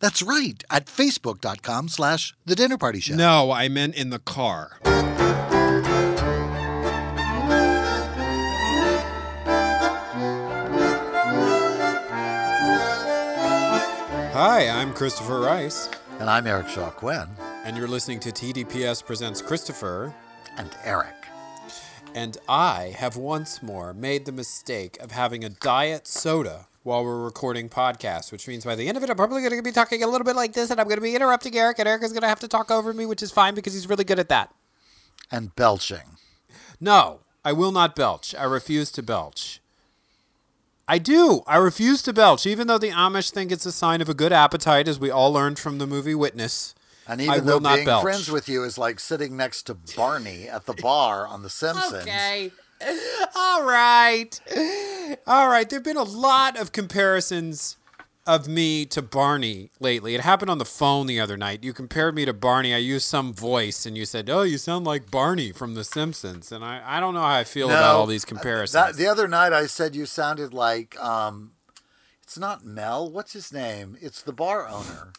[0.00, 3.14] That's right, at facebook.com slash the dinner party show.
[3.16, 4.78] No, I meant in the car.
[14.32, 15.88] Hi, I'm Christopher Rice,
[16.20, 17.28] And I'm Eric Shaw Quinn.
[17.64, 20.14] and you're listening to TDPS Presents Christopher.
[20.56, 21.14] And Eric.
[22.14, 27.22] And I have once more made the mistake of having a diet soda while we're
[27.22, 30.02] recording podcasts, which means by the end of it, I'm probably going to be talking
[30.02, 32.12] a little bit like this, and I'm going to be interrupting Eric, and Eric is
[32.12, 34.30] going to have to talk over me, which is fine because he's really good at
[34.30, 34.54] that.
[35.30, 36.16] And belching.
[36.80, 38.34] No, I will not belch.
[38.34, 39.60] I refuse to belch.
[40.88, 41.42] I do.
[41.46, 44.32] I refuse to belch, even though the Amish think it's a sign of a good
[44.32, 46.74] appetite, as we all learned from the movie Witness.
[47.06, 48.02] And I even will though not being belch.
[48.02, 52.02] friends with you is like sitting next to Barney at the bar on The Simpsons.
[52.04, 52.50] Okay.
[53.34, 54.40] All right.
[55.26, 55.68] All right.
[55.68, 57.76] There have been a lot of comparisons
[58.26, 60.14] of me to Barney lately.
[60.14, 61.64] It happened on the phone the other night.
[61.64, 62.74] You compared me to Barney.
[62.74, 66.52] I used some voice, and you said, Oh, you sound like Barney from The Simpsons.
[66.52, 68.72] And I, I don't know how I feel about all these comparisons.
[68.72, 71.52] That, the other night I said you sounded like um,
[72.22, 73.10] it's not Mel.
[73.10, 73.96] What's his name?
[74.00, 75.12] It's the bar owner.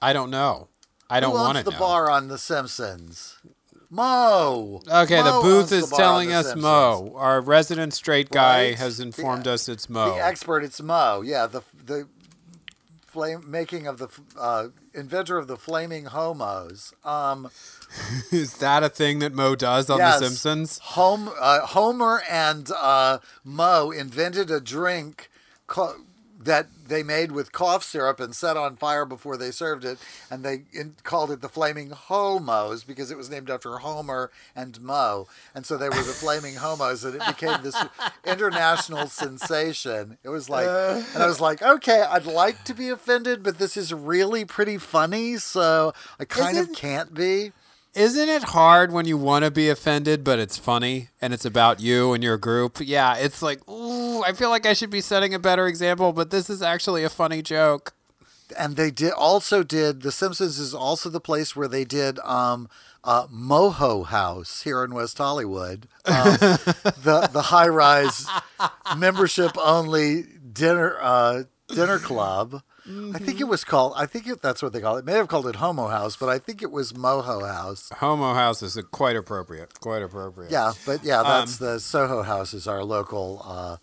[0.00, 0.68] I don't know.
[1.10, 1.78] I don't want to the know.
[1.78, 3.38] bar on The Simpsons?
[3.90, 4.82] Moe.
[4.86, 6.62] Okay, the booth is the telling us Simpsons.
[6.62, 7.12] Moe.
[7.16, 8.78] Our resident straight guy Right?
[8.78, 10.14] has The- informed us it's Moe.
[10.14, 11.22] The expert, it's Moe.
[11.24, 12.06] Yeah, the the
[13.06, 14.08] flame making of the
[14.38, 16.92] uh, inventor of the flaming homos.
[17.04, 17.48] Um,
[18.30, 20.78] is that a thing that Moe does on yes, The Simpsons?
[20.80, 25.30] Home, uh, Homer and uh, Moe invented a drink
[25.66, 25.94] ca-
[26.38, 29.98] that they made with cough syrup and set on fire before they served it,
[30.30, 34.80] and they in- called it the Flaming Homos because it was named after Homer and
[34.80, 37.76] Moe, and so they were the Flaming Homos, and it became this
[38.24, 40.18] international sensation.
[40.22, 41.02] It was like, uh.
[41.14, 44.78] and I was like, okay, I'd like to be offended, but this is really pretty
[44.78, 47.52] funny, so I kind of can't be.
[47.98, 51.80] Isn't it hard when you want to be offended, but it's funny and it's about
[51.80, 52.78] you and your group?
[52.80, 56.30] Yeah, it's like, ooh, I feel like I should be setting a better example, but
[56.30, 57.94] this is actually a funny joke.
[58.56, 62.66] and they did also did the simpsons is also the place where they did um
[63.04, 66.36] uh moho house here in west hollywood um,
[67.04, 68.26] the the high rise
[68.96, 71.42] membership only dinner uh
[71.74, 72.62] dinner club
[73.14, 75.00] i think it was called i think it, that's what they call it.
[75.00, 78.34] it may have called it homo house but i think it was moho house Homo
[78.34, 79.78] House is quite appropriate.
[79.80, 80.50] Quite appropriate.
[80.50, 83.76] yeah but yeah that's the soho house is our local uh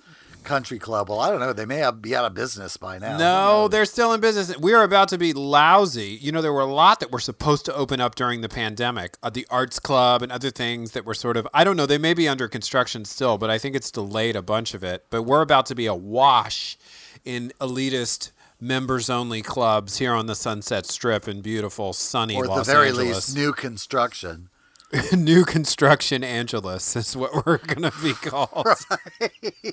[0.44, 3.18] country club well i don't know they may have be out of business by now
[3.18, 4.56] No, they're still in business.
[4.60, 6.20] We are about to be lousy.
[6.22, 9.18] You know, there were a lot that were supposed to open up during the pandemic.
[9.24, 11.98] Uh, the Arts Club and other things that were sort of, I don't know, they
[11.98, 15.06] may be under construction still, but I think it's delayed a bunch of it.
[15.10, 16.78] But we're about to be awash
[17.24, 18.30] in elitist
[18.60, 22.74] members only clubs here on the Sunset Strip in beautiful, sunny or at Los the
[22.74, 23.08] very Angeles.
[23.08, 24.50] least new construction
[25.16, 28.68] New Construction Angeles is what we're going to be called.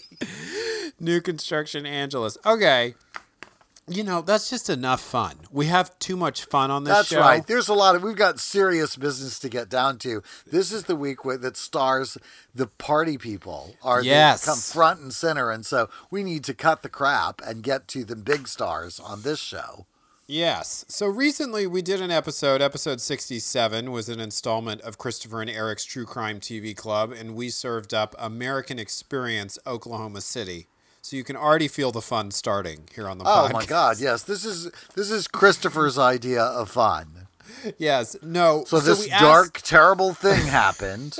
[1.00, 2.38] New Construction Angeles.
[2.44, 2.94] Okay.
[3.88, 5.36] You know, that's just enough fun.
[5.50, 6.96] We have too much fun on this show.
[6.98, 7.20] That's show.
[7.20, 7.46] right.
[7.46, 10.22] There's a lot of we've got serious business to get down to.
[10.46, 12.16] This is the week where, that stars
[12.54, 14.44] the party people are Yes.
[14.44, 18.04] come front and center, and so we need to cut the crap and get to
[18.04, 19.86] the big stars on this show.
[20.28, 20.84] Yes.
[20.88, 25.84] So recently we did an episode, episode 67 was an installment of Christopher and Eric's
[25.84, 30.68] True Crime TV Club, and we served up American Experience Oklahoma City.
[31.02, 33.52] So you can already feel the fun starting here on the Oh podcast.
[33.52, 33.98] my God!
[34.00, 37.08] Yes, this is this is Christopher's idea of fun.
[37.78, 38.16] Yes.
[38.22, 38.64] No.
[38.66, 41.16] So, this we asked- dark, terrible thing happened.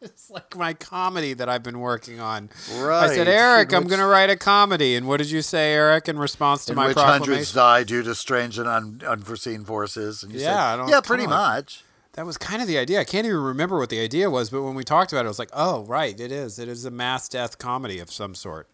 [0.00, 2.48] It's like my comedy that I've been working on.
[2.78, 4.96] Right, I said, Eric, in I'm going to write a comedy.
[4.96, 8.02] And what did you say, Eric, in response to in my which hundreds die due
[8.02, 10.22] to strange and un- unforeseen forces.
[10.24, 11.30] And you Yeah, said, yeah, pretty on.
[11.30, 11.84] much.
[12.14, 12.98] That was kind of the idea.
[13.00, 15.28] I can't even remember what the idea was, but when we talked about it, I
[15.28, 16.58] was like, oh, right, it is.
[16.58, 18.68] It is a mass death comedy of some sort.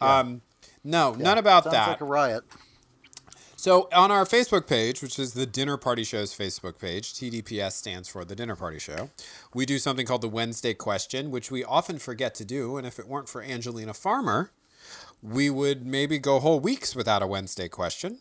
[0.00, 0.42] Um,
[0.82, 1.88] no, none about Sounds that.
[1.88, 2.44] like a riot.
[3.56, 8.08] So on our Facebook page, which is the Dinner Party Show's Facebook page, TDPS stands
[8.08, 9.08] for the Dinner Party Show.
[9.54, 12.76] We do something called the Wednesday Question, which we often forget to do.
[12.76, 14.50] And if it weren't for Angelina Farmer,
[15.22, 18.18] we would maybe go whole weeks without a Wednesday question.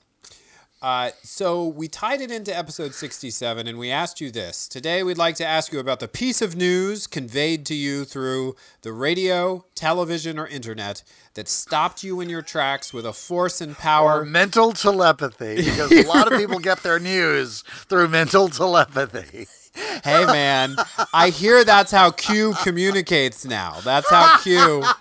[0.83, 4.67] Uh, so we tied it into episode 67 and we asked you this.
[4.67, 8.57] Today we'd like to ask you about the piece of news conveyed to you through
[8.81, 11.01] the radio, television, or internet
[11.35, 14.25] that stopped you in your tracks with a force and Or power.
[14.25, 19.47] mental telepathy, because a lot of people get their news through mental telepathy.
[20.03, 20.75] hey man,
[21.13, 23.79] I hear that's how Q communicates now.
[23.85, 24.83] That's how Q.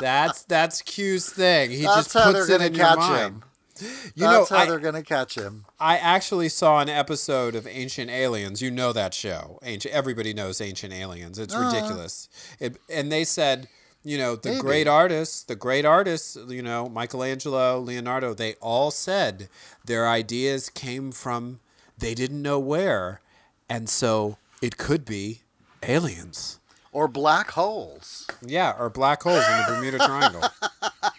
[0.00, 1.70] That's that's Q's thing.
[1.70, 3.34] He That's just puts it in your mind.
[3.36, 3.42] him.
[3.80, 5.64] You That's know, how I, they're going to catch him.
[5.78, 8.60] I actually saw an episode of Ancient Aliens.
[8.60, 9.58] You know that show.
[9.62, 9.94] Ancient.
[9.94, 11.38] Everybody knows Ancient Aliens.
[11.38, 11.66] It's uh-huh.
[11.66, 12.28] ridiculous.
[12.58, 13.68] It, and they said,
[14.04, 14.60] you know, the Maybe.
[14.60, 19.48] great artists, the great artists, you know, Michelangelo, Leonardo, they all said
[19.84, 21.60] their ideas came from
[21.98, 23.20] they didn't know where,
[23.68, 25.42] and so it could be
[25.82, 26.60] aliens.
[26.92, 28.26] Or black holes.
[28.44, 30.42] Yeah, or black holes in the Bermuda Triangle.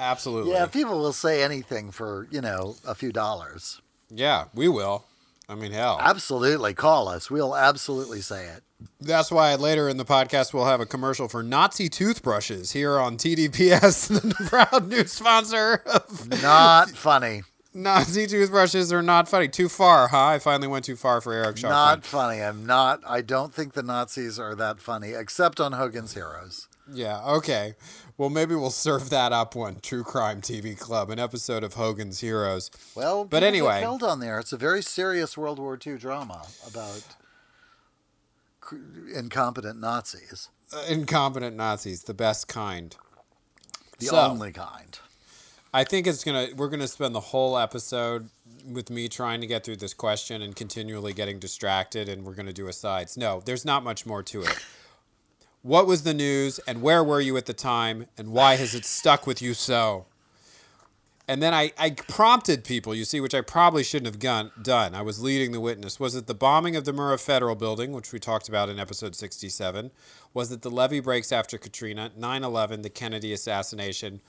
[0.00, 0.52] Absolutely.
[0.52, 3.80] Yeah, people will say anything for, you know, a few dollars.
[4.08, 5.04] Yeah, we will.
[5.48, 5.98] I mean, hell.
[6.00, 6.74] Absolutely.
[6.74, 7.30] Call us.
[7.30, 8.62] We'll absolutely say it.
[9.00, 13.18] That's why later in the podcast we'll have a commercial for Nazi toothbrushes here on
[13.18, 14.08] TDPS,
[14.38, 17.42] the proud new sponsor of Not funny.
[17.74, 19.48] Nazi toothbrushes are not funny.
[19.48, 20.26] Too far, huh?
[20.26, 21.72] I finally went too far for Eric Sharp.
[21.72, 22.42] Not funny.
[22.42, 23.00] I'm not.
[23.06, 26.68] I don't think the Nazis are that funny, except on Hogan's Heroes.
[26.92, 27.74] Yeah, okay.
[28.20, 29.80] Well, maybe we'll serve that up one.
[29.80, 32.70] True Crime TV Club, an episode of Hogan's Heroes.
[32.94, 33.80] Well, But anyway.
[33.80, 34.38] killed on there.
[34.38, 37.02] It's a very serious World War II drama about
[39.16, 42.94] incompetent Nazis, Uh, incompetent Nazis, the best kind.
[43.98, 44.98] the So- only kind.
[45.72, 46.48] I think it's gonna.
[46.54, 48.28] We're gonna spend the whole episode
[48.66, 52.52] with me trying to get through this question and continually getting distracted, and we're gonna
[52.52, 53.16] do asides.
[53.16, 54.58] No, there's not much more to it.
[55.62, 58.84] What was the news, and where were you at the time, and why has it
[58.84, 60.06] stuck with you so?
[61.28, 64.94] And then I, I prompted people, you see, which I probably shouldn't have done.
[64.94, 66.00] I was leading the witness.
[66.00, 69.14] Was it the bombing of the Murrah Federal Building, which we talked about in episode
[69.14, 69.92] 67?
[70.34, 74.20] Was it the levee breaks after Katrina, 9 11, the Kennedy assassination?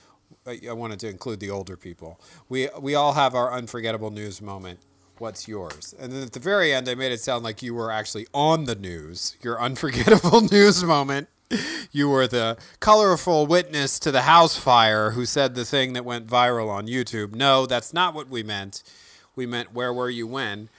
[0.45, 2.19] I I wanted to include the older people.
[2.50, 4.80] We, we all have our unforgettable news moment.
[5.21, 5.94] What's yours?
[6.00, 8.65] And then at the very end, I made it sound like you were actually on
[8.65, 11.27] the news, your unforgettable news moment.
[11.91, 16.25] You were the colorful witness to the house fire who said the thing that went
[16.25, 17.35] viral on YouTube.
[17.35, 18.81] No, that's not what we meant.
[19.35, 20.69] We meant where were you when?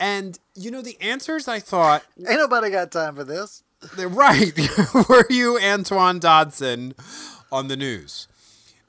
[0.00, 3.62] And you know the answers I thought Ain't nobody got time for this.
[3.94, 4.58] they're right.
[5.08, 6.94] were you Antoine Dodson
[7.52, 8.26] on the news?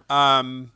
[0.09, 0.71] Um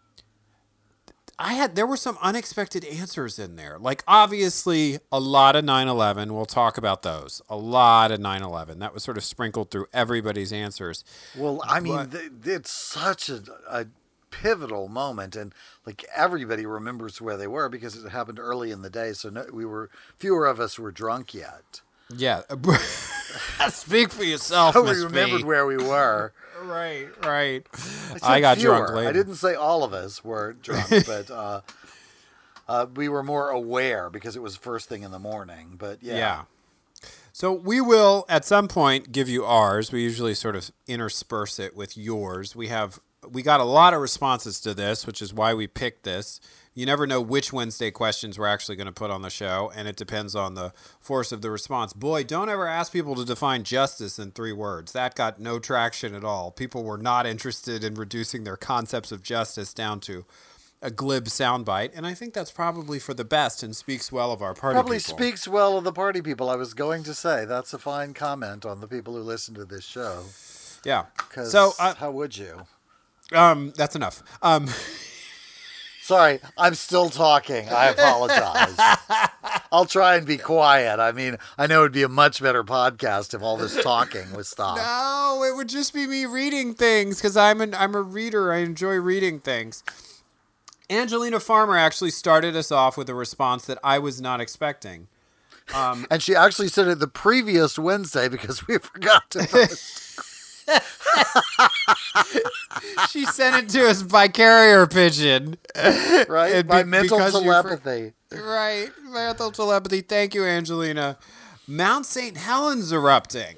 [1.40, 3.78] I had there were some unexpected answers in there.
[3.80, 7.42] Like obviously a lot of 9/11, we'll talk about those.
[7.50, 8.80] A lot of 9/11.
[8.80, 11.04] That was sort of sprinkled through everybody's answers.
[11.36, 13.86] Well, I mean, But- th- it's such a, a
[14.32, 15.54] pivotal moment, and
[15.86, 19.14] like everybody remembers where they were because it happened early in the day.
[19.14, 21.82] So no, we were fewer of us were drunk yet.
[22.16, 22.42] Yeah.
[23.70, 25.44] Speak for yourself, So we remembered B.
[25.44, 26.34] where we were.
[26.68, 27.66] Right, right.
[28.22, 28.76] I, I got fewer.
[28.78, 29.10] drunk later.
[29.10, 31.62] I didn't say all of us were drunk, but uh,
[32.68, 35.76] uh, we were more aware because it was first thing in the morning.
[35.78, 36.42] But yeah, Yeah.
[37.32, 39.92] So we will at some point give you ours.
[39.92, 42.56] We usually sort of intersperse it with yours.
[42.56, 43.00] We have
[43.30, 46.40] we got a lot of responses to this, which is why we picked this.
[46.78, 49.88] You never know which Wednesday questions we're actually going to put on the show, and
[49.88, 51.92] it depends on the force of the response.
[51.92, 54.92] Boy, don't ever ask people to define justice in three words.
[54.92, 56.52] That got no traction at all.
[56.52, 60.24] People were not interested in reducing their concepts of justice down to
[60.80, 64.44] a glib soundbite, and I think that's probably for the best and speaks well of
[64.44, 65.18] our party probably people.
[65.18, 66.48] speaks well of the party people.
[66.48, 69.66] I was going to say that's a fine comment on the people who listen to
[69.66, 70.26] this show.
[70.86, 71.06] Yeah.
[71.44, 72.68] So, uh, how would you?
[73.34, 74.22] um, that's enough.
[74.44, 74.68] Um,
[76.08, 77.68] Sorry, I'm still talking.
[77.68, 78.78] I apologize.
[79.74, 81.02] I'll try and be quiet.
[81.02, 84.48] I mean, I know it'd be a much better podcast if all this talking was
[84.48, 84.78] stopped.
[84.82, 88.54] no, it would just be me reading things because I'm an I'm a reader.
[88.54, 89.84] I enjoy reading things.
[90.90, 95.10] Angelina Farmer actually started us off with a response that I was not expecting.
[95.76, 100.22] Um, and she actually said it the previous Wednesday because we forgot to post.
[103.10, 105.58] She sent it to us by carrier pigeon.
[105.76, 106.52] right?
[106.52, 108.14] It'd By be- mental you're fr- telepathy.
[108.32, 110.02] Right, mental telepathy.
[110.02, 111.18] Thank you, Angelina.
[111.68, 112.38] Mount St.
[112.38, 113.56] Helens erupting.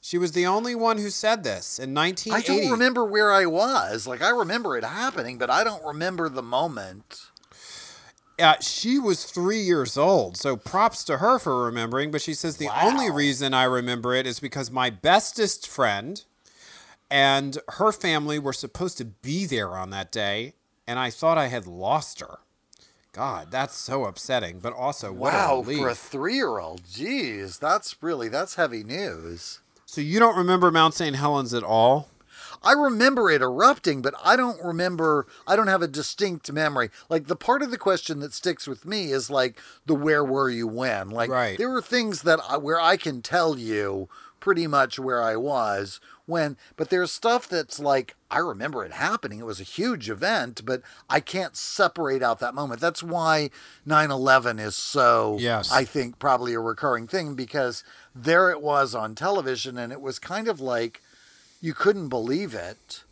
[0.00, 2.32] She was the only one who said this in 1980.
[2.32, 4.06] I don't remember where I was.
[4.06, 7.26] Like, I remember it happening, but I don't remember the moment.
[8.38, 12.10] Uh, she was three years old, so props to her for remembering.
[12.10, 16.22] But she says the only reason I remember it is because my bestest friend
[17.10, 20.54] and her family were supposed to be there on that day,
[20.86, 22.38] and I thought I had lost her.
[23.12, 25.78] God, that's so upsetting, but also what wow, a relief.
[25.78, 29.60] for a three-year-old, jeez, that's really that's heavy news.
[29.86, 31.16] so you don't remember Mount St.
[31.16, 32.08] Helens at all?
[32.62, 35.26] I remember it erupting, but I don't remember.
[35.46, 36.90] I don't have a distinct memory.
[37.08, 40.50] Like the part of the question that sticks with me is like the where were
[40.50, 41.10] you when?
[41.10, 41.56] Like Right.
[41.56, 44.08] there are things that I, where I can tell you
[44.40, 49.38] pretty much where I was when, but there's stuff that's like I remember it happening.
[49.38, 52.80] It was a huge event, but I can't separate out that moment.
[52.80, 53.50] That's why
[53.86, 55.36] 9/11 is so.
[55.40, 55.72] Yes.
[55.72, 57.82] I think probably a recurring thing because
[58.14, 61.02] there it was on television, and it was kind of like
[61.60, 63.04] you couldn't believe it.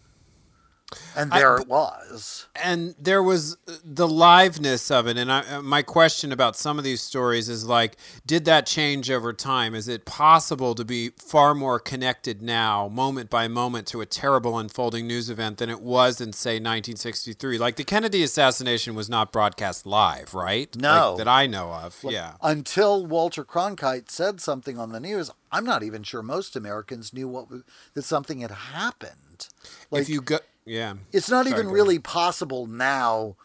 [1.17, 2.47] And I- there it was.
[2.55, 6.85] and there was the liveness of it and I, uh, my question about some of
[6.85, 11.55] these stories is like did that change over time is it possible to be far
[11.55, 16.21] more connected now moment by moment to a terrible unfolding news event than it was
[16.21, 21.11] in say 1963 like the kennedy assassination was not broadcast live right No.
[21.11, 25.65] Like, that i know of yeah Until Walter Cronkite said something on the news, I'm
[25.65, 27.47] not even sure most Americans knew what
[27.95, 29.49] that something had happened.
[29.91, 33.37] Like if you go yeah it's not Sorry, even really possible now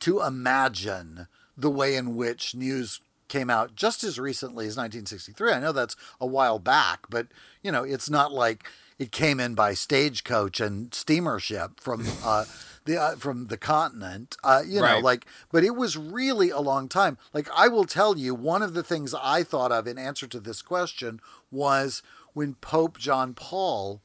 [0.00, 5.52] to imagine the way in which news came out just as recently as 1963.
[5.52, 7.28] I know that's a while back, but
[7.62, 8.64] you know, it's not like
[8.98, 12.44] it came in by stagecoach and steamer ship from uh,
[12.86, 14.36] the uh, from the continent.
[14.42, 15.04] Uh, you know, Right.
[15.04, 17.18] like, but it was really a long time.
[17.32, 20.40] Like, I will tell you, one of the things I thought of in answer to
[20.40, 21.20] this question
[21.50, 24.00] was when Pope John Paul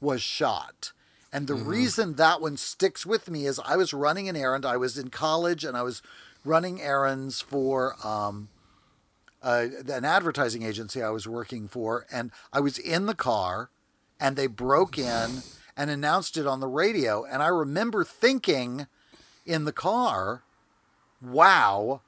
[0.00, 0.92] was shot.
[1.32, 4.66] And the reason that one sticks with me is I was running an errand.
[4.66, 6.02] I was in college and I was
[6.44, 8.48] running errands for um,
[9.42, 12.06] uh, an advertising agency I was working for.
[12.10, 13.70] And I was in the car
[14.18, 15.42] and they broke in
[15.76, 17.24] and announced it on the radio.
[17.24, 18.88] And I remember thinking
[19.46, 20.42] in the car,
[21.22, 22.00] wow,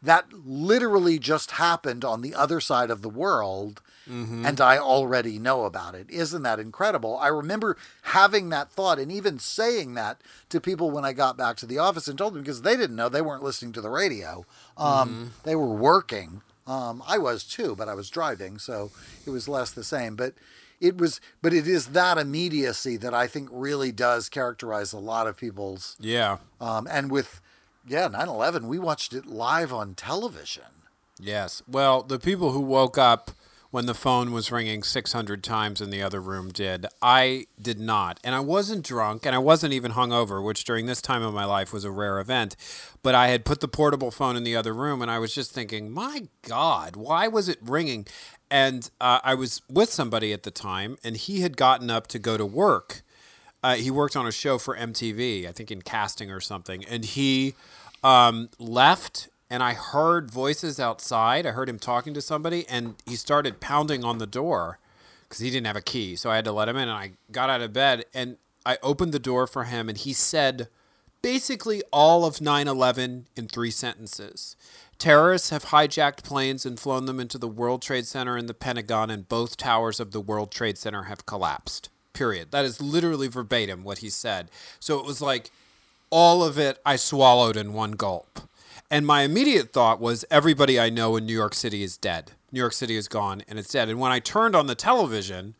[0.00, 5.64] that literally just happened on the other side of the world and I already know
[5.64, 6.08] about it.
[6.10, 7.18] Isn't that incredible?
[7.18, 11.56] I remember having that thought and even saying that to people when I got back
[11.58, 13.90] to the office and told them because they didn't know they weren't listening to the
[13.90, 14.46] radio.
[14.76, 16.40] Um, They were working.
[16.66, 18.90] Um, I was too, but I was driving, so
[19.26, 20.16] it was less the same.
[20.16, 20.34] But
[20.80, 25.26] it was, but it is that immediacy that I think really does characterize a lot
[25.26, 25.96] of people's.
[25.98, 27.40] yeah Um, and with,
[27.86, 30.64] yeah, 9/11, we watched it live on television.
[31.20, 31.62] Yes.
[31.66, 33.32] Well, the people who woke up
[33.70, 36.86] when the phone was ringing 600 times in the other room did.
[37.02, 38.18] I did not.
[38.24, 41.44] And I wasn't drunk and I wasn't even hungover, which during this time of my
[41.44, 42.56] life was a rare event.
[43.02, 45.52] But I had put the portable phone in the other room and I was just
[45.52, 48.06] thinking, my God, why was it ringing?
[48.50, 52.18] And uh, I was with somebody at the time and he had gotten up to
[52.18, 53.02] go to work.
[53.62, 57.04] Uh, he worked on a show for MTV, I think in casting or something, and
[57.04, 57.54] he
[58.02, 59.28] um, left.
[59.50, 61.46] And I heard voices outside.
[61.46, 64.78] I heard him talking to somebody, and he started pounding on the door
[65.22, 66.16] because he didn't have a key.
[66.16, 66.88] So I had to let him in.
[66.88, 68.36] And I got out of bed and
[68.66, 70.68] I opened the door for him, and he said
[71.22, 74.56] basically all of 9 11 in three sentences.
[74.98, 79.10] Terrorists have hijacked planes and flown them into the World Trade Center and the Pentagon,
[79.10, 81.88] and both towers of the World Trade Center have collapsed.
[82.12, 82.50] Period.
[82.50, 84.50] That is literally verbatim what he said.
[84.80, 85.50] So it was like
[86.10, 88.40] all of it I swallowed in one gulp.
[88.90, 92.32] And my immediate thought was everybody I know in New York City is dead.
[92.50, 93.88] New York City is gone and it's dead.
[93.88, 95.54] And when I turned on the television,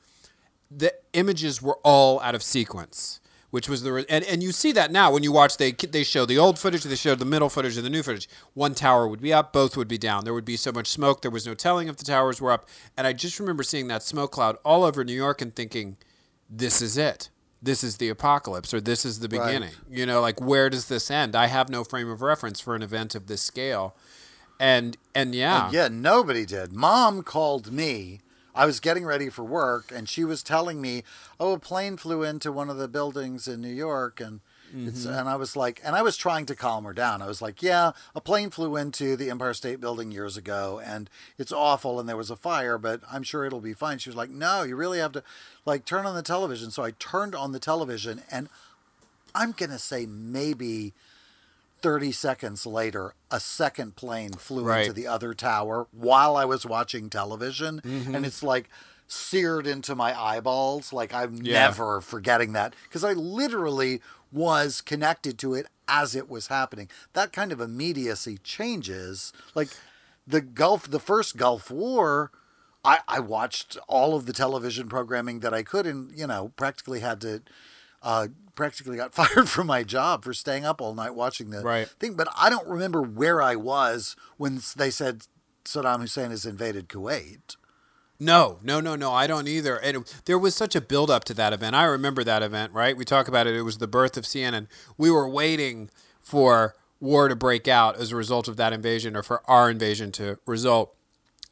[0.71, 3.21] the images were all out of sequence,
[3.51, 6.05] which was the re- and, and you see that now when you watch they they
[6.05, 8.29] show the old footage, they show the middle footage, and the new footage.
[8.55, 10.25] One tower would be up, both would be down.
[10.25, 12.67] There would be so much smoke, there was no telling if the towers were up.
[12.97, 15.99] And I just remember seeing that smoke cloud all over New York and thinking,
[16.49, 17.29] this is it.
[17.61, 19.47] This is the apocalypse, or this is the Right.
[19.47, 19.75] beginning.
[19.91, 21.35] You know, like where does this end?
[21.35, 23.95] I have no frame of reference for an event of this scale,
[24.61, 26.73] and and yeah, Yeah, nobody did.
[26.73, 28.21] Mom called me.
[28.55, 31.05] I was getting ready for work, and she was telling me,
[31.39, 34.41] "Oh, a plane flew into one of the buildings in New York," and
[34.75, 35.09] Mm-hmm.
[35.09, 37.23] and I was like, and I was trying to calm her down.
[37.23, 41.09] I was like, "Yeah, a plane flew into the Empire State Building years ago, and
[41.39, 44.17] it's awful, and there was a fire, but I'm sure it'll be fine." She was
[44.17, 45.23] like, "No, you really have to,
[45.65, 48.49] like, turn on the television." So I turned on the television, and
[49.35, 50.93] I'm gonna say maybe
[51.81, 54.81] 30 seconds later, a second plane flew Right.
[54.83, 57.81] into the other tower while I was watching television.
[57.83, 58.15] Mm-hmm.
[58.17, 58.69] And it's like
[59.07, 60.93] seared into my eyeballs.
[60.93, 61.61] Like I'm Yeah.
[61.69, 66.89] never forgetting that because I literally was connected to it as it was happening.
[67.15, 69.33] That kind of immediacy changes.
[69.55, 69.69] Like
[70.27, 72.31] the Gulf, the first Gulf War.
[72.85, 77.01] I, I watched all of the television programming that I could and, you know, practically
[77.01, 77.43] had to
[78.03, 81.89] uh, practically got fired from my job for staying up all night watching the Right.
[81.99, 82.15] thing.
[82.15, 85.23] But I don't remember where I was when they said
[85.65, 87.57] Saddam Hussein has invaded Kuwait.
[88.21, 89.13] No, no, no, no.
[89.13, 89.77] I don't either.
[89.77, 91.77] And there was such a build up to that event.
[91.77, 92.97] I remember that event, right?
[92.97, 93.55] We talk about it.
[93.55, 94.67] It was the birth of CNN.
[94.97, 99.23] We were waiting for war to break out as a result of that invasion or
[99.23, 100.95] for our invasion to result.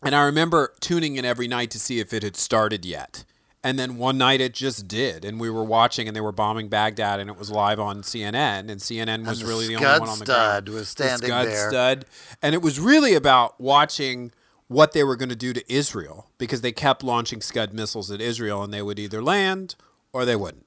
[0.03, 3.25] And I remember tuning in every night to see if it had started yet.
[3.63, 5.25] And then one night it just did.
[5.25, 8.71] And we were watching and they were bombing Baghdad and it was live on CNN.
[8.71, 10.69] And CNN was the really the only one on the Stud ground.
[10.69, 11.71] was The standing Scud there.
[11.71, 12.07] Stud.
[12.43, 14.31] And it was really about watching
[14.69, 18.21] what they were going to do to Israel because they kept launching Scud missiles at
[18.21, 19.77] Israel and they would either land
[20.13, 20.67] or they wouldn't.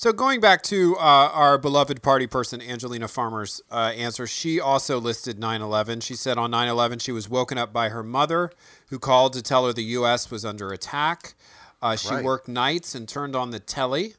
[0.00, 4.98] So going back to uh, our beloved party person Angelina Farmer's uh, answer, she also
[4.98, 6.02] listed 9/11.
[6.02, 8.50] She said on 9/11 she was woken up by her mother,
[8.88, 10.30] who called to tell her the U.S.
[10.30, 11.34] was under attack.
[11.82, 12.24] Uh, she Right.
[12.24, 14.14] worked nights and turned on the telly.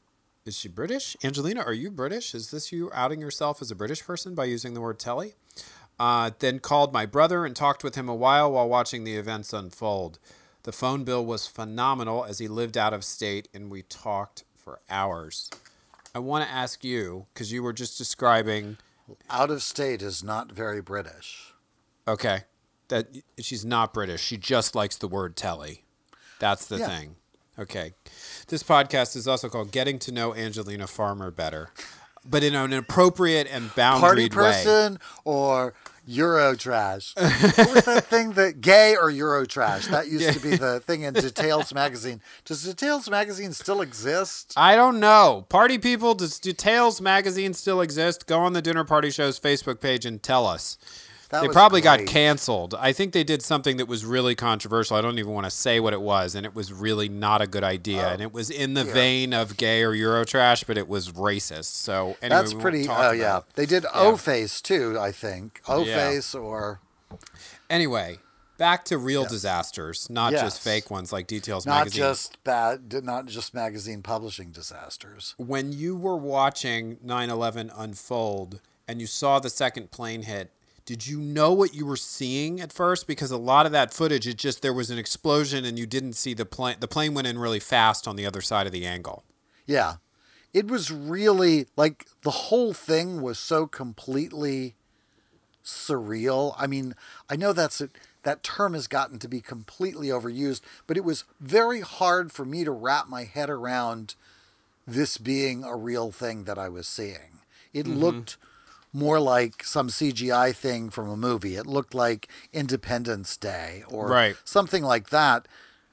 [0.46, 1.18] Is she British?
[1.24, 2.36] Angelina, are you British?
[2.36, 5.34] Is this you outing yourself as a British person by using the word telly?
[6.00, 9.52] Uh, then called my brother and talked with him a while while watching the events
[9.52, 10.20] unfold.
[10.62, 14.80] The phone bill was phenomenal as he lived out of state and we talked for
[14.88, 15.50] hours.
[16.14, 18.78] I want to ask you because you were just describing.
[19.30, 21.54] Out of state is not very British.
[22.08, 22.44] Okay,
[22.90, 23.08] that
[23.40, 24.22] she's not British.
[24.22, 25.84] She just likes the word telly.
[26.40, 26.88] That's the Yeah.
[26.88, 27.16] thing.
[27.60, 27.94] Okay,
[28.48, 31.70] this podcast is also called "Getting to Know Angelina Farmer Better,"
[32.26, 34.52] but in an appropriate and boundary Party boundaried way.
[34.52, 35.74] person or
[36.12, 37.14] Euro trash.
[37.18, 39.88] what was that thing that gay or Eurotrash?
[39.90, 42.22] That used to be the thing in Details magazine.
[42.46, 44.54] Does Details magazine still exist?
[44.58, 45.46] I don't know.
[45.50, 48.28] Party people, does Details magazine still exist?
[48.28, 50.78] Go on the Dinner Party Show's Facebook page and tell us.
[51.32, 52.76] That they probably got canceled.
[52.78, 54.98] I think they did something that was really controversial.
[54.98, 57.48] I don't even want to say what it was, and it was really not a
[57.48, 58.06] good idea.
[58.08, 58.94] Oh, and it was in the yeah.
[58.94, 61.66] vein of gay or Eurotrash, but it was racist.
[61.74, 62.82] So anyway, That's pretty.
[62.82, 64.98] Oh about yeah, they did O Face too.
[65.00, 66.80] I think O Face or
[67.70, 68.20] Anyway,
[68.58, 70.42] back to real disasters, not Yes.
[70.42, 72.00] just fake ones like Details not magazine.
[72.02, 75.34] just bad, not just magazine publishing disasters.
[75.38, 80.52] when you were watching 9/11 unfold and you saw the second plane hit,
[80.92, 83.08] did you know what you were seeing at first?
[83.08, 86.14] Because a lot of that footage, it just there was an explosion and you didn't
[86.14, 86.76] see the plane.
[86.82, 89.24] The plane went in really fast on the other side of the angle.
[89.66, 89.96] Yeah.
[90.54, 94.76] It was really like the whole thing was so completely
[95.64, 96.56] surreal.
[96.58, 96.94] I mean,
[97.30, 97.88] I know that's a,
[98.24, 102.66] that term has gotten to be completely overused, but it was very hard for me
[102.66, 104.16] to wrap my head around
[104.86, 107.40] this being a real thing that I was seeing.
[107.72, 107.98] It mm-hmm.
[107.98, 108.36] looked
[108.94, 111.56] more like some CGI thing from a movie.
[111.56, 114.36] It looked like Independence Day or Right.
[114.44, 115.48] something like that,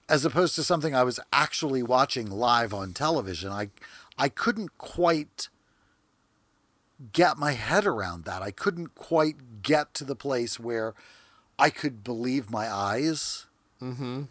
[0.09, 3.51] as opposed to something I was actually watching live on television.
[3.53, 3.71] I
[4.19, 5.49] I couldn't quite
[7.13, 8.43] get my head around that.
[8.43, 10.95] I couldn't quite get to the place where
[11.59, 13.47] I could believe my eyes.
[13.81, 14.23] Mm-hmm.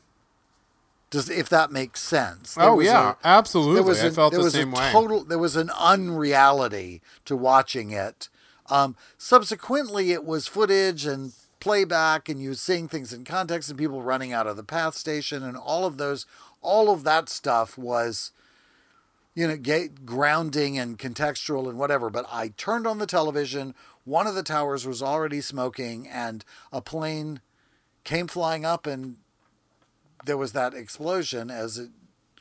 [1.10, 2.56] Does if that makes sense?
[2.56, 3.75] There was a- absolutely.
[3.75, 4.91] there was I a, felt there the was same a way.
[4.91, 8.27] total there was an unreality to watching it
[8.69, 14.01] um, subsequently it was footage and playback and you seeing things in context and people
[14.01, 16.25] running out of the path station and all of those
[16.62, 18.32] all of that stuff was
[19.34, 19.58] you know
[20.06, 22.10] grounding and contextual and whatever.
[22.10, 23.73] But i turned on the television
[24.06, 27.41] one of the towers was already smoking and a plane
[28.03, 29.17] came flying up and
[30.25, 31.89] there was that explosion as it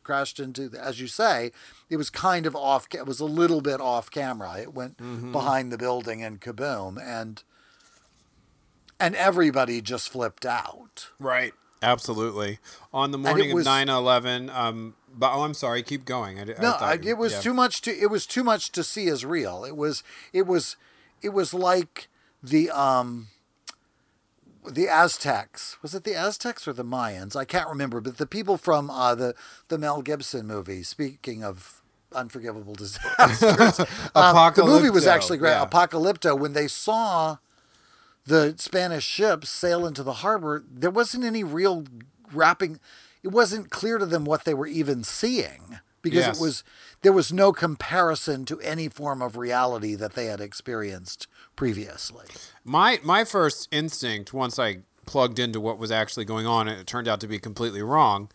[0.07, 1.51] crashed into the, as you say
[1.91, 4.97] it was kind of off it was a little bit off camera it went
[5.33, 7.43] behind the building and kaboom and
[9.01, 11.53] and everybody just flipped out Right.
[11.83, 12.59] Absolutely.
[12.93, 15.83] On the morning was- of 9/11, um, but oh, I'm sorry.
[15.83, 16.39] Keep going.
[16.39, 17.41] I, I no thought I, it was yeah.
[17.41, 20.77] too much to it was too much to see as real it was it was
[21.23, 22.09] it was like
[22.43, 23.29] the um
[24.71, 25.77] the Aztecs.
[25.83, 27.37] Was it the Aztecs or the Mayans?
[27.37, 28.01] I can't remember.
[28.01, 29.35] But the people from uh, the
[29.69, 30.83] the Mel Gibson movie.
[30.83, 31.83] Speaking of
[32.15, 33.81] unforgivable disasters,
[34.15, 35.51] um, the movie was actually great.
[35.51, 35.65] yeah.
[35.65, 36.39] Apocalypto.
[36.39, 37.39] When they saw
[38.27, 41.85] the Spanish ships sail into the harbor, there wasn't any real
[42.33, 42.81] wrapping.
[43.23, 46.39] It wasn't clear to them what they were even seeing because Yes.
[46.39, 46.65] it was
[47.03, 51.27] there was no comparison to any form of reality that they had experienced
[51.57, 52.27] previously.
[52.67, 56.87] My my first instinct once I plugged into what was actually going on and it
[56.87, 58.29] turned out to be completely wrong.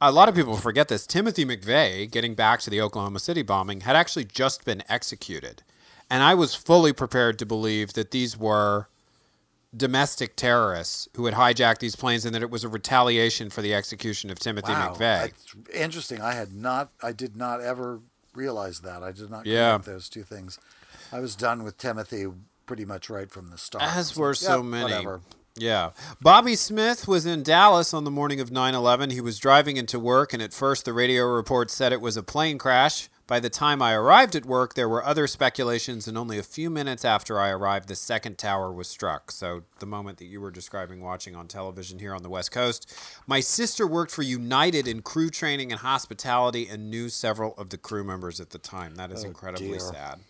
[0.00, 1.06] A lot of people forget this.
[1.06, 5.62] Timothy McVeigh, getting back to the Oklahoma City bombing, had actually just been executed.
[6.10, 8.88] And I was fully prepared to believe that these were
[9.76, 13.74] domestic terrorists who had hijacked these planes and that it was a retaliation for the
[13.74, 14.98] execution of Timothy Wow, McVeigh.
[14.98, 16.20] that's interesting.
[16.20, 16.90] I had not.
[17.02, 18.00] I did not ever
[18.34, 19.02] realize that.
[19.02, 19.72] I did not Yeah.
[19.72, 20.58] connect those two things.
[21.10, 22.26] I was done with Timothy
[22.68, 23.82] pretty much right from the start.
[23.82, 24.84] As were like, so yep, many.
[24.84, 25.20] Whatever.
[25.56, 25.90] Yeah.
[26.20, 29.10] Bobby Smith was in Dallas on the morning of 9 11.
[29.10, 32.22] He was driving into work, and at first the radio report said it was a
[32.22, 33.08] plane crash.
[33.26, 36.70] By the time I arrived at work, there were other speculations, and only a few
[36.70, 39.30] minutes after I arrived, the second tower was struck.
[39.30, 42.90] So, the moment that you were describing watching on television here on the West Coast.
[43.26, 47.76] My sister worked for United in crew training and hospitality and knew several of the
[47.76, 48.94] crew members at the time.
[48.94, 49.80] That is oh, incredibly dear.
[49.80, 50.20] sad.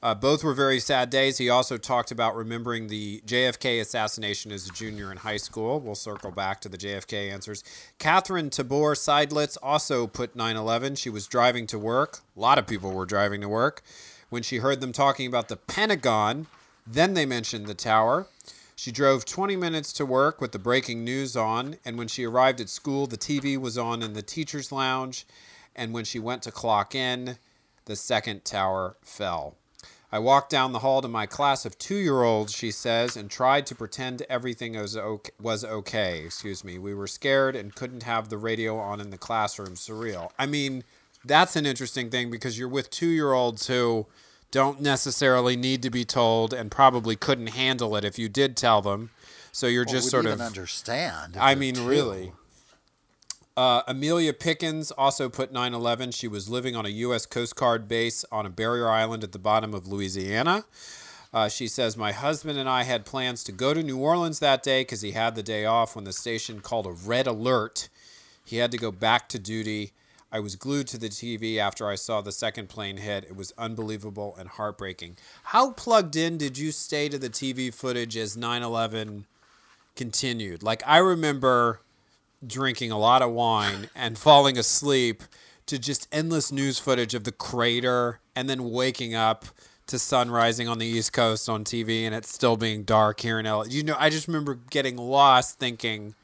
[0.00, 1.38] Uh, both were very sad days.
[1.38, 5.80] He also talked about remembering the JFK assassination as a junior in high school.
[5.80, 7.64] We'll circle back to the JFK answers.
[7.98, 10.94] Catherine Tabor Seidlitz also put 9 11.
[10.94, 12.20] She was driving to work.
[12.36, 13.82] A lot of people were driving to work.
[14.30, 16.46] When she heard them talking about the Pentagon,
[16.86, 18.28] then they mentioned the tower.
[18.76, 22.60] She drove 20 minutes to work with the breaking news on, and when she arrived
[22.60, 25.26] at school, the TV was on in the teacher's lounge.
[25.74, 27.38] And when she went to clock in,
[27.86, 29.56] the second tower fell.
[30.10, 33.30] I walked down the hall to my class of two year olds, she says, and
[33.30, 36.24] tried to pretend everything was okay, was okay.
[36.24, 36.78] Excuse me.
[36.78, 39.74] We were scared and couldn't have the radio on in the classroom.
[39.74, 40.30] Surreal.
[40.38, 40.84] I mean,
[41.24, 44.06] that's an interesting thing because you're with two year olds who
[44.50, 48.80] don't necessarily need to be told and probably couldn't handle it if you did tell
[48.80, 49.10] them.
[49.52, 50.46] So you're Or just sort even of.
[50.46, 51.36] understand.
[51.38, 51.86] I mean, two.
[51.86, 52.32] really.
[53.58, 56.12] Uh, Amelia Pickens also put 9 11.
[56.12, 57.26] She was living on a U.S.
[57.26, 60.64] Coast Guard base on a barrier island at the bottom of Louisiana.
[61.34, 64.62] Uh, she says, My husband and I had plans to go to New Orleans that
[64.62, 67.88] day because he had the day off when the station called a red alert.
[68.44, 69.90] He had to go back to duty.
[70.30, 73.24] I was glued to the TV after I saw the second plane hit.
[73.24, 75.16] It was unbelievable and heartbreaking.
[75.42, 79.26] How plugged in did you stay to the TV footage as 9 11
[79.96, 80.62] continued?
[80.62, 81.80] Like, I remember
[82.46, 85.22] drinking a lot of wine and falling asleep
[85.66, 89.44] to just endless news footage of the crater and then waking up
[89.86, 93.38] to sun rising on the east coast on TV and it's still being dark here
[93.38, 93.64] in LA.
[93.64, 96.14] You know, I just remember getting lost thinking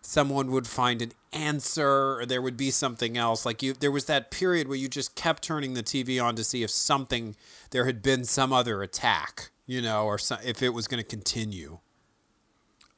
[0.00, 4.04] someone would find an answer or there would be something else like you there was
[4.04, 7.34] that period where you just kept turning the TV on to see if something
[7.70, 11.08] there had been some other attack, you know, or some, if it was going to
[11.08, 11.78] continue.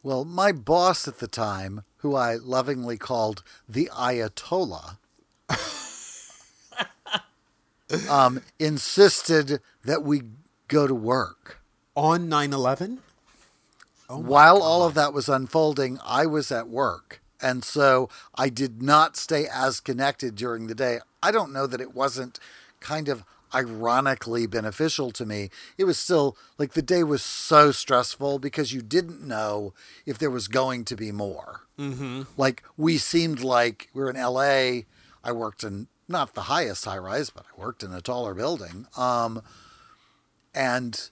[0.02, 4.98] Well, my boss at the time, who I lovingly called the Ayatollah,
[8.08, 10.22] um, insisted that we
[10.68, 11.58] go to work.
[11.96, 12.98] On 9/11?
[14.08, 17.20] While all of that was unfolding, I was at work.
[17.40, 21.00] And so I did not stay as connected during the day.
[21.20, 22.38] I don't know that it wasn't
[22.78, 25.50] kind of ironically beneficial to me.
[25.76, 30.30] It was still like the day was so stressful because you didn't know if there
[30.30, 31.65] was going to be more.
[31.78, 32.22] Mm-hmm.
[32.36, 34.82] Like we seemed like we were in LA.
[35.22, 38.86] I worked in not the highest high rise, but I worked in a taller building.
[38.96, 39.42] Um,
[40.54, 41.10] and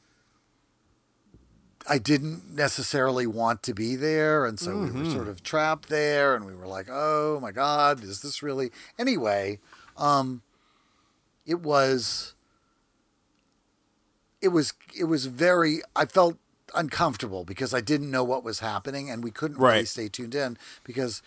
[1.88, 6.34] I didn't necessarily want to be there, and so we were sort of trapped there,
[6.34, 9.60] and we were like, "Oh my God, is this really?" Anyway,
[9.98, 10.40] um,
[11.44, 12.34] it was,
[14.40, 15.82] it was, it was very.
[15.94, 16.38] I felt
[16.74, 20.58] uncomfortable because I didn't know what was happening, and we couldn't really stay tuned in
[20.84, 21.22] because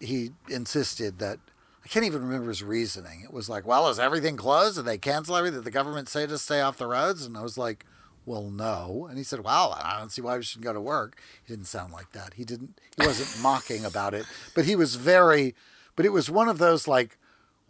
[0.00, 1.38] he insisted that.
[1.84, 3.22] I can't even remember his reasoning.
[3.22, 4.76] It was like, "Well, is everything closed?
[4.76, 5.60] Did they cancel everything?
[5.60, 7.84] Did the government say to stay off the roads?" And I was like
[8.28, 9.06] well, no.
[9.08, 11.18] And he said, well, I don't see why we shouldn't go to work.
[11.44, 12.34] He didn't sound like that.
[12.34, 15.54] He didn't, he wasn't mocking about it, but he was very,
[15.96, 17.16] but it was one of those like,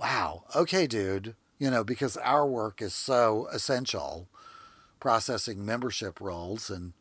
[0.00, 4.28] wow, okay, dude, you know, because our work is so essential,
[4.98, 6.70] processing membership rolls.
[6.70, 6.92] And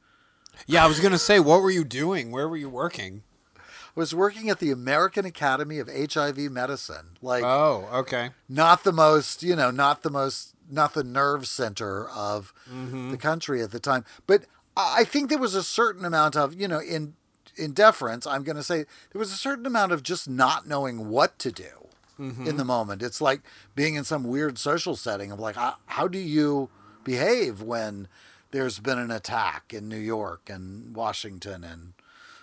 [0.65, 2.31] Yeah, I was going to say, what were you doing?
[2.31, 3.23] Where were you working?
[3.57, 3.61] I
[3.95, 8.29] was working at the American Academy of HIV Medicine, like Oh, okay.
[8.47, 13.11] not the most, you know, not the most, not the nerve center of Mm-hmm.
[13.11, 14.05] the country at the time.
[14.27, 14.43] But
[14.75, 17.15] I think there was a certain amount of, you know, in
[17.55, 21.09] in deference, I'm going to say there was a certain amount of just not knowing
[21.09, 21.87] what to do
[22.19, 23.01] in the moment.
[23.01, 23.41] It's like
[23.75, 25.55] being in some weird social setting of like,
[25.87, 26.69] how do you
[27.03, 28.07] behave when
[28.51, 31.93] there's been an attack in New York and Washington and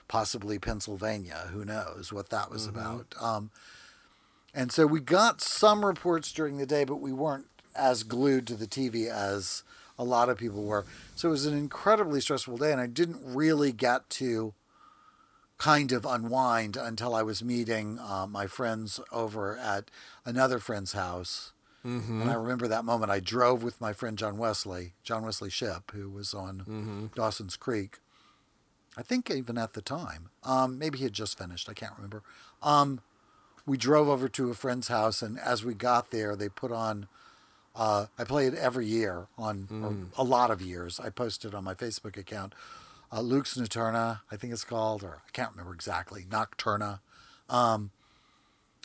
[0.09, 1.49] possibly Pennsylvania?
[1.53, 3.15] Who knows what that was about?
[3.21, 3.51] Um,
[4.55, 8.55] and so we got some reports during the day, but we weren't as glued to
[8.55, 9.65] the TV as
[9.99, 10.85] a lot of people were.
[11.17, 14.55] So it was an incredibly stressful day, and I didn't really get to
[15.59, 19.91] kind of unwind until I was meeting uh, my friends over at
[20.25, 21.54] another friend's house.
[21.85, 22.23] Mm-hmm.
[22.23, 23.11] And I remember that moment.
[23.13, 27.07] I drove with my friend John Wesley, John Wesley Shipp, who was on Mm-hmm.
[27.15, 27.99] Dawson's Creek.
[28.97, 30.31] I think even at the time.
[30.45, 31.69] Um, maybe he had just finished.
[31.69, 32.23] I can't remember.
[32.63, 33.01] Um,
[33.67, 37.09] we drove over to a friend's house, and as we got there, they put on.
[37.77, 39.67] Uh, I play it every year on
[40.17, 41.01] or a lot of years.
[41.01, 42.55] I posted on my Facebook account.
[43.13, 46.25] Uh, Luke's Nocturna, I think it's called, or I can't remember exactly.
[46.29, 47.01] Nocturna.
[47.51, 47.91] Um,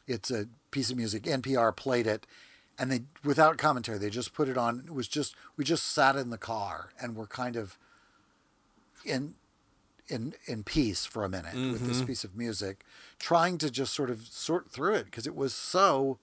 [0.07, 1.23] it's a piece of music.
[1.23, 2.25] NPR played it,
[2.79, 4.83] and they without commentary, they just put it on.
[4.87, 7.77] It was just we just sat in the car and we're kind of
[9.05, 9.35] in
[10.07, 12.83] in in peace for a minute with this piece of music,
[13.19, 16.17] trying to just sort of sort through it because it was so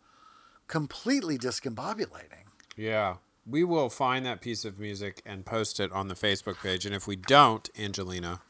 [0.66, 2.46] completely discombobulating.
[2.76, 3.16] Yeah.
[3.48, 6.84] We will find that piece of music and post it on the Facebook page.
[6.84, 8.40] And if we don't, Angelina,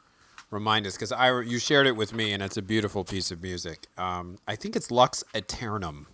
[0.50, 3.42] remind us because I you shared it with me, and it's a beautiful piece of
[3.42, 3.88] music.
[3.98, 6.06] Um, I think it's Lux Aeternum,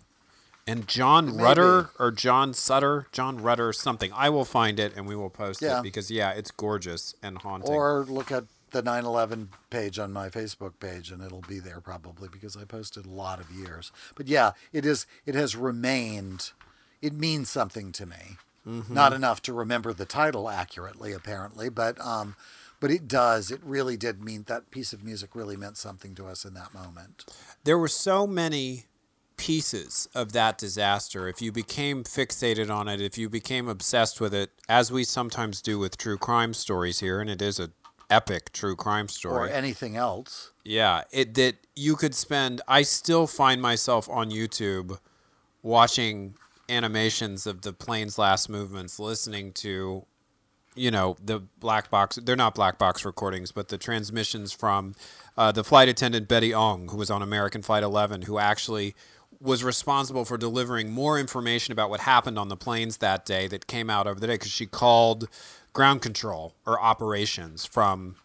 [0.67, 4.13] and John may Rudder or John Sutter, John Rudder, something.
[4.15, 5.79] I will find it and we will post Yeah.
[5.81, 7.75] it because yeah, it's gorgeous and haunting.
[7.75, 12.29] Or look at the 9/11 page on my Facebook page, and it'll be there probably
[12.29, 13.93] because I posted a lot of years.
[14.15, 15.07] But yeah, it is.
[15.27, 16.53] It has remained.
[17.03, 18.39] It means something to me.
[18.65, 22.37] Not enough to remember the title accurately, apparently, but um,
[22.79, 23.51] but it does.
[23.51, 26.73] It really did mean that piece of music really meant something to us in that
[26.73, 27.25] moment.
[27.65, 28.87] there were so many
[29.37, 31.29] pieces of that disaster.
[31.29, 35.61] If you became fixated on it, if you became obsessed with it, as we sometimes
[35.61, 37.71] do with true crime stories here, and it is a
[38.11, 40.51] epic true crime story Or anything else.
[40.65, 42.61] yeah, it that you could spend.
[42.69, 44.99] I still find myself on YouTube
[45.63, 46.35] watching
[46.69, 50.05] animations of the plane's last movements, listening to
[50.75, 54.95] you know the black box they're not black box recordings but the transmissions from
[55.37, 58.95] uh, the flight attendant betty ong who was on american flight 11 who actually
[59.43, 63.67] was responsible for delivering more information about what happened on the planes that day that
[63.67, 65.29] came out over the day because she called
[65.73, 68.17] ground control or operations from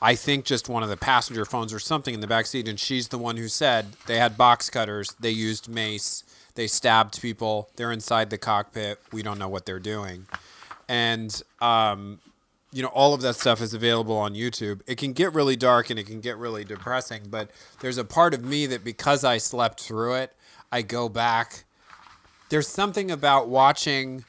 [0.00, 2.78] I think just one of the passenger phones or something in the back seat, and
[2.78, 6.24] she's the one who said they had box cutters, they used mace,
[6.56, 10.26] they stabbed people, they're inside the cockpit, we don't know what they're doing,
[10.90, 12.20] and um,
[12.70, 14.82] you know all of that stuff is available on YouTube.
[14.86, 17.50] It can get really dark and it can get really depressing, but
[17.80, 20.34] there's a part of me that because I slept through it,
[20.70, 21.64] I go back.
[22.48, 24.24] There's something about watching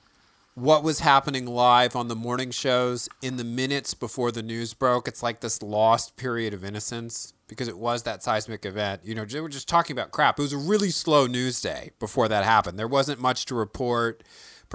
[0.55, 5.07] what was happening live on the morning shows in the minutes before the news broke.
[5.07, 9.01] It's like this lost period of innocence because it was that seismic event.
[9.03, 10.39] You know, they were just talking about crap.
[10.39, 12.79] It was a really slow news day before that happened.
[12.79, 14.23] There wasn't much to report.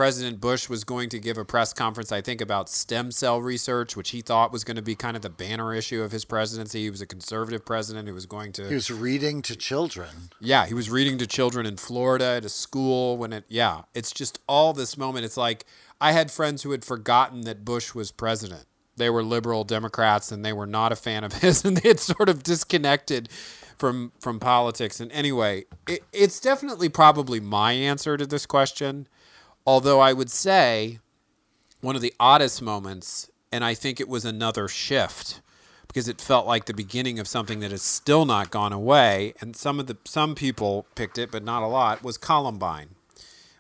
[0.01, 3.97] President Bush was going to give a press conference, I think, about stem cell research,
[3.97, 6.85] which he thought was going to be kind of the banner issue of his presidency.
[6.85, 10.09] He was a conservative president who was going to He was reading to children.
[10.41, 14.11] yeah, he was reading to children in Florida at a school when it yeah, it's
[14.11, 15.27] just all this moment.
[15.27, 15.67] It's like
[16.01, 18.65] I had friends who had forgotten that Bush was president.
[18.97, 22.01] They were liberal Democrats and they were not a fan of his and they had
[22.01, 23.29] sort of disconnected
[23.77, 24.99] from from politics.
[24.99, 29.07] And anyway, it, it's definitely probably my answer to this question.
[29.67, 30.99] Although I would say
[31.81, 35.41] one of the oddest moments, and I think it was another shift
[35.89, 39.35] because it felt like the beginning of something that has still not gone away.
[39.41, 42.05] And some of the some people picked it, but not a lot.
[42.05, 42.91] Was Columbine.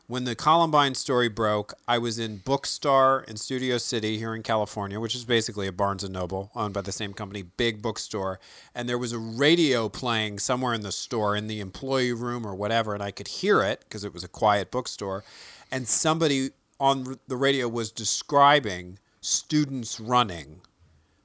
[0.07, 4.99] When the Columbine story broke, I was in Bookstar in Studio City here in California,
[4.99, 8.41] which is basically a Barnes and Noble owned by the same company, big bookstore.
[8.75, 12.57] And there was a radio playing somewhere in the store, in the employee room or
[12.57, 15.23] whatever, and I could hear it because it was a quiet bookstore.
[15.71, 20.61] And somebody on the radio was describing students running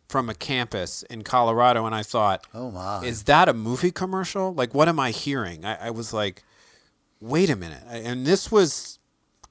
[0.07, 3.03] from a campus in Colorado, and I thought, Oh my!
[3.03, 4.53] is that a movie commercial?
[4.53, 5.65] Like, what am I hearing?
[5.65, 6.43] I, I was like,
[7.19, 7.83] wait a minute.
[7.89, 8.99] And this was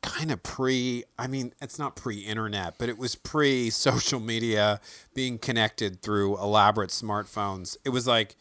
[0.02, 4.80] kind of pre, I mean, it's not pre internet, but it was pre social media
[5.14, 7.76] being connected through elaborate smartphones.
[7.84, 8.36] It was like,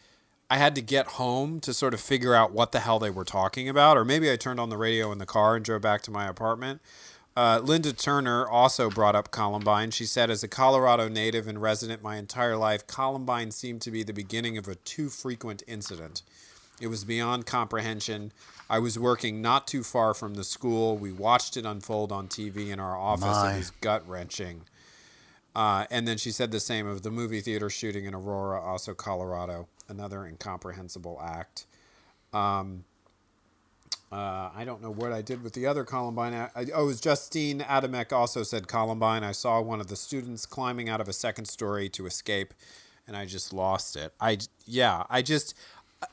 [0.49, 3.23] I had to get home to sort of figure out what the hell they were
[3.23, 6.01] talking about, or maybe I turned on the radio in the car and drove back
[6.03, 6.81] to my apartment.
[7.35, 9.89] Uh, Linda Turner also brought up Columbine.
[9.89, 14.03] She said, as a Colorado native and resident my entire life, Columbine seemed to be
[14.03, 16.21] the beginning of a too frequent incident.
[16.79, 18.31] It was beyond comprehension.
[18.69, 20.97] I was working not too far from the school.
[20.97, 23.25] We watched it unfold on TV in our office.
[23.25, 23.53] My.
[23.53, 24.61] It was gut wrenching.
[25.55, 28.93] Uh, and then she said the same of the movie theater shooting in Aurora, also
[28.93, 29.67] Colorado.
[29.93, 31.67] Another incomprehensible act.
[32.33, 32.83] Um,
[34.11, 36.33] uh, I don't know what I did with the other Columbine.
[36.33, 39.23] I, I- oh, it was Justine Adamek also said Columbine.
[39.23, 42.55] I saw one of the students climbing out of a second story to escape,
[43.07, 44.13] and I just lost it.
[44.19, 45.53] I yeah, I just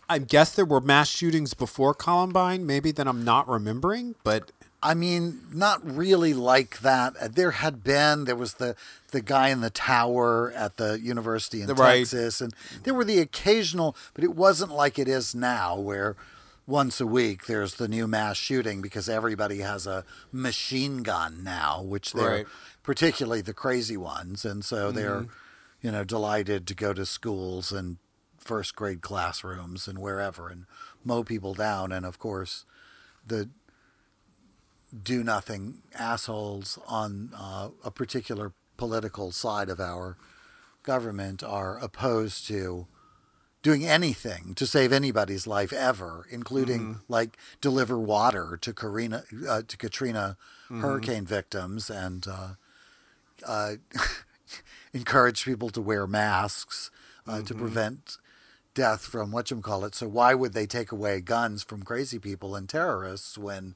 [0.08, 4.94] I guess there were mass shootings before Columbine, maybe that I'm not remembering, but I
[4.94, 7.14] mean, not really like that.
[7.20, 8.74] Uh, There had been there was the
[9.10, 11.98] the guy in the tower at the university in Right.
[12.00, 16.16] Texas, and there were the occasional, but it wasn't like it is now, where
[16.66, 21.82] once a week there's the new mass shooting because everybody has a machine gun now,
[21.82, 22.46] which they're Right.
[22.82, 25.86] particularly the crazy ones, and so they're Mm-hmm.
[25.86, 27.96] you know delighted to go to schools and
[28.50, 30.66] first grade classrooms and wherever and
[31.04, 32.64] mow people down, and of course
[33.24, 33.48] the
[35.04, 40.16] do nothing assholes on uh, a particular political side of our
[40.82, 42.88] government are opposed to
[43.62, 49.76] doing anything to save anybody's life ever, including like deliver water to Karina uh, to
[49.76, 50.36] Katrina
[50.80, 52.48] hurricane victims and uh,
[53.46, 53.74] uh,
[54.92, 56.90] encourage people to wear masks
[57.28, 58.16] uh, to prevent
[58.74, 59.94] death from what you call it.
[59.94, 63.74] So why would they take away guns from crazy people and terrorists when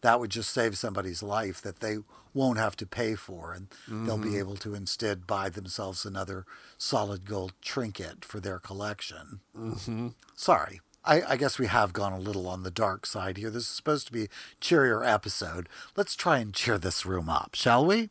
[0.00, 1.98] that would just save somebody's life that they
[2.34, 3.68] won't have to pay for and
[4.06, 6.44] they'll be able to instead buy themselves another
[6.78, 9.40] solid gold trinket for their collection.
[9.56, 10.08] Mm-hmm.
[10.34, 10.80] Sorry.
[11.04, 13.50] I, I guess we have gone a little on the dark side here.
[13.50, 14.28] This is supposed to be a
[14.60, 15.68] cheerier episode.
[15.96, 18.10] Let's try and cheer this room up, shall we?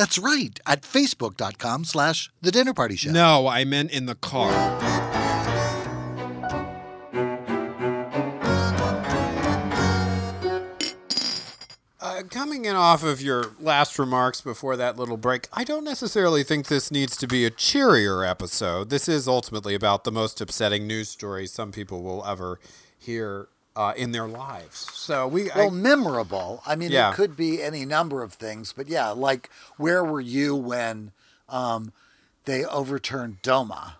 [0.00, 3.10] That's right, at facebook.com slash the dinner party show.
[3.10, 4.50] No, I meant in the car.
[12.00, 16.44] Uh, coming in off of your last remarks before that little break, I don't necessarily
[16.44, 18.88] think this needs to be a cheerier episode.
[18.88, 22.58] This is ultimately about the most upsetting news story some people will ever
[22.98, 24.88] hear uh, in their lives.
[24.92, 26.62] So we, I- Well, memorable.
[26.66, 27.10] I mean, Yeah.
[27.10, 31.12] it could be any number of things, but yeah, like where were you when
[31.48, 31.92] um,
[32.44, 33.94] they overturned Doma?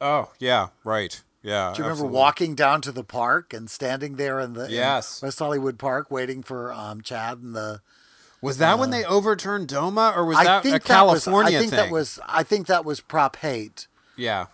[0.00, 1.72] oh yeah, right, yeah.
[1.74, 2.18] Do you remember absolutely.
[2.18, 5.22] walking down to the park and standing there in the in Yes.
[5.22, 7.80] West Hollywood Park waiting for um, Chad and the?
[8.42, 11.44] Was that when they overturned Doma, or was Uh, I that think a that California
[11.44, 11.54] was.
[11.54, 11.76] I think thing?
[11.78, 12.20] that was.
[12.26, 13.86] I think that was Prop Hate.
[14.16, 14.46] yeah.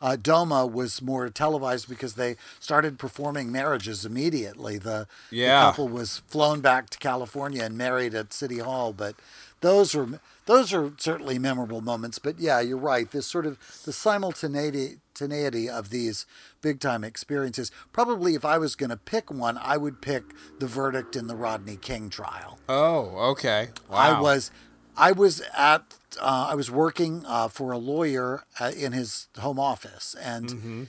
[0.00, 4.78] Uh, Doma was more televised because they started performing marriages immediately.
[4.78, 5.60] The, Yeah.
[5.60, 8.92] the couple was flown back to California and married at City Hall.
[8.92, 9.16] But
[9.60, 12.18] those were those are certainly memorable moments.
[12.18, 13.10] But yeah, you're right.
[13.10, 16.26] This sort of the simultaneity simultaneity of these
[16.60, 17.70] big time experiences.
[17.92, 20.22] Probably, if I was going to pick one, I would pick
[20.58, 22.58] the verdict in the Rodney King trial.
[22.68, 23.68] Oh, okay.
[23.90, 23.96] Wow.
[23.96, 24.50] I was,
[24.98, 29.58] I was at, uh, I was working uh, for a lawyer uh, in his home
[29.58, 30.88] office, and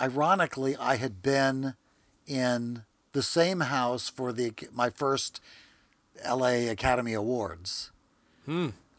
[0.00, 1.74] ironically, I had been
[2.26, 5.40] in the same house for the my first
[6.22, 6.68] L.A.
[6.68, 7.90] Academy Awards.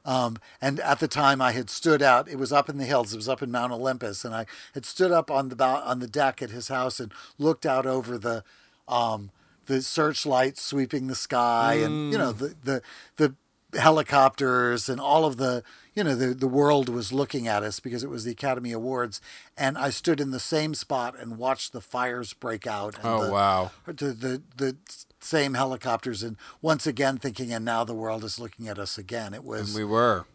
[0.05, 2.29] Um, and at the time, I had stood out.
[2.29, 3.13] It was up in the hills.
[3.13, 6.07] It was up in Mount Olympus, and I had stood up on the on the
[6.07, 8.43] deck at his house and looked out over the
[8.87, 9.31] um,
[9.65, 12.81] the searchlights sweeping the sky, and you know the the
[13.17, 13.35] the
[13.77, 15.63] helicopters and all of the
[15.93, 19.19] you know the the world was looking at us because it was the Academy Awards,
[19.57, 22.95] and I stood in the same spot and watched the fires break out.
[22.97, 23.71] And Oh, the, wow.
[23.85, 24.75] The, the the
[25.19, 29.33] same helicopters, and once again thinking, and now the world is looking at us again.
[29.33, 30.25] It was we were.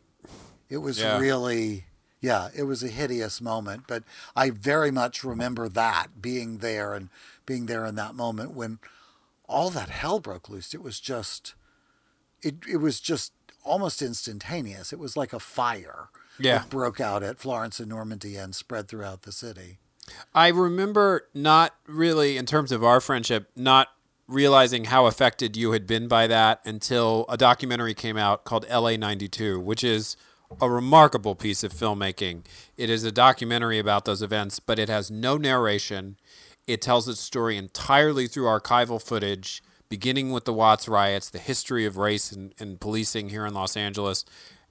[0.68, 1.18] it was Yeah.
[1.20, 1.84] really,
[2.20, 3.84] yeah, it was a hideous moment.
[3.86, 4.03] But
[4.34, 7.09] I very much remember that being there and
[7.47, 8.80] being there in that moment when
[9.49, 10.74] all that hell broke loose.
[10.74, 11.55] It was just,
[12.43, 13.32] it it was just
[13.64, 14.93] almost instantaneous.
[14.93, 16.59] It was like a fire Yeah.
[16.59, 19.78] that broke out at Florence and Normandie and spread throughout the city.
[20.34, 23.88] I remember not really, in terms of our friendship, not
[24.26, 28.97] realizing how affected you had been by that until a documentary came out called LA
[28.97, 30.16] 92, which is
[30.61, 32.45] a remarkable piece of filmmaking.
[32.76, 36.16] It is a documentary about those events, but it has no narration.
[36.66, 39.62] It tells its story entirely through archival footage,
[39.93, 43.76] beginning with the Watts riots, the history of race and, and policing here in Los
[43.76, 44.24] Angeles,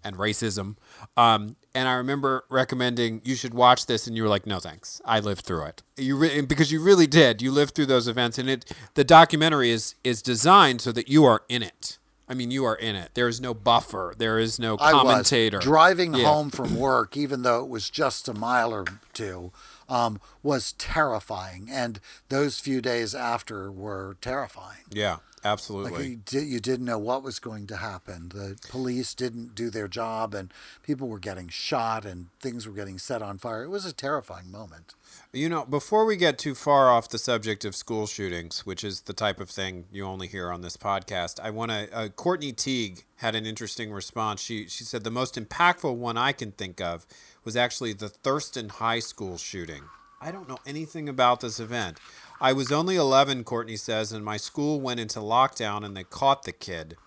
[0.04, 0.78] and racism.
[1.16, 5.00] Um, and I remember recommending you should watch this, and you were like, "No, thanks.
[5.06, 7.40] I lived through it." You re- because you really did.
[7.40, 8.66] You lived through those events, and it
[8.96, 12.00] the documentary is is designed so that you are in it.
[12.28, 13.12] I mean, you are in it.
[13.14, 14.16] There is no buffer.
[14.18, 15.60] There is no I was commentator.
[15.60, 16.26] driving Yeah.
[16.34, 19.52] home from work, even though it was just a mile or two,
[19.92, 24.86] um, was terrifying, and those few days after were terrifying.
[24.90, 26.08] Yeah, Like absolutely.
[26.08, 28.30] you, di- you didn't know what was going to happen.
[28.30, 32.98] The police didn't do their job, and people were getting shot, and things were getting
[33.00, 33.64] set on fire.
[33.64, 34.96] It was a terrifying moment.
[35.34, 39.02] You know, before we get too far off the subject of school shootings, which is
[39.02, 41.90] the type of thing you only hear on this podcast, I want to.
[41.94, 44.42] Uh, Courtney Teague had an interesting response.
[44.42, 47.06] She she said the most impactful one I can think of
[47.44, 49.84] was actually the Thurston High School shooting.
[50.22, 51.98] I don't know anything about this event.
[52.40, 56.44] I was only 11, Courtney says, and my school went into lockdown and they caught
[56.44, 56.98] the kid.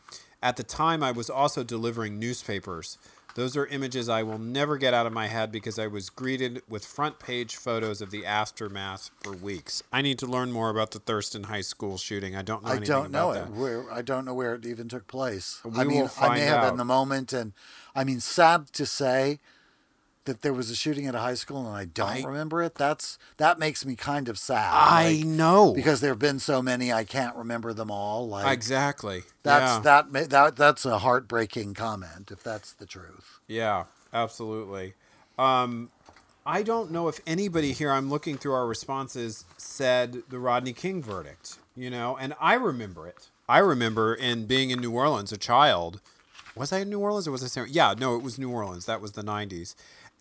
[0.43, 2.99] At the time, I was also delivering newspapers.
[3.35, 6.63] Those are images I will never get out of my head because I was greeted
[6.69, 9.83] with front page photos of the aftermath for weeks.
[9.93, 12.37] I need to learn more about the Thurston High School shooting.
[12.37, 13.55] I don't know I anything don't know about it.
[13.55, 15.61] Where I don't know where it even took place.
[15.65, 16.73] We I mean, I may find have out.
[16.73, 17.55] in the moment, and
[17.93, 19.41] I mean, sad to say
[20.25, 22.75] that there was a shooting at a high school, and I don't I- remember it.
[22.75, 24.71] That's that makes me kind of sad.
[24.73, 25.73] I like, know.
[25.75, 28.29] because there have been so many, I can't remember them all.
[28.29, 29.23] Like exactly.
[29.43, 30.03] that's yeah.
[30.03, 33.41] that that that's a heartbreaking comment if that's the truth.
[33.47, 34.95] Yeah, absolutely.
[35.39, 35.91] Um,
[36.47, 41.03] I don't know if anybody here, I'm looking through our responses, said the Rodney King
[41.03, 43.29] verdict, you know, and I remember it.
[43.49, 46.01] I remember in being in New Orleans, a child.
[46.57, 48.87] Was I in New Orleans or was I San Yeah, no, it was New Orleans.
[48.87, 49.75] That was the 90s.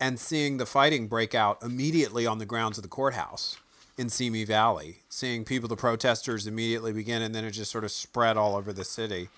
[0.04, 3.56] And seeing the fighting break out immediately on the grounds of the courthouse
[3.96, 7.90] in Simi Valley, seeing people, the protesters immediately begin, and then it just sort of
[7.90, 9.30] spread all over the city.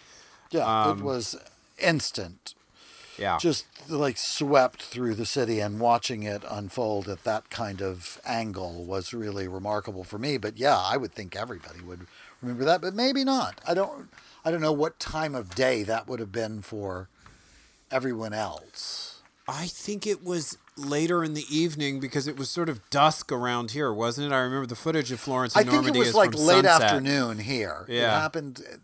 [0.51, 1.37] Yeah, Um, it was
[1.79, 2.55] instant.
[3.19, 3.39] Yeah.
[3.39, 8.85] just like swept through the city and watching it unfold at that kind of angle
[8.85, 12.07] was really remarkable for me but yeah i would think everybody would
[12.43, 14.09] remember that but maybe not i don't
[14.45, 17.09] i don't know what time of day that would have been for
[17.91, 19.06] everyone else
[19.49, 23.71] I think it was later in the evening because it was sort of dusk around
[23.71, 24.35] here, wasn't it?
[24.35, 26.65] I remember the footage of Florence i and think it Normandie was is like late
[26.65, 26.83] sunset.
[26.83, 28.17] afternoon here Yeah.
[28.17, 28.77] it happened uh,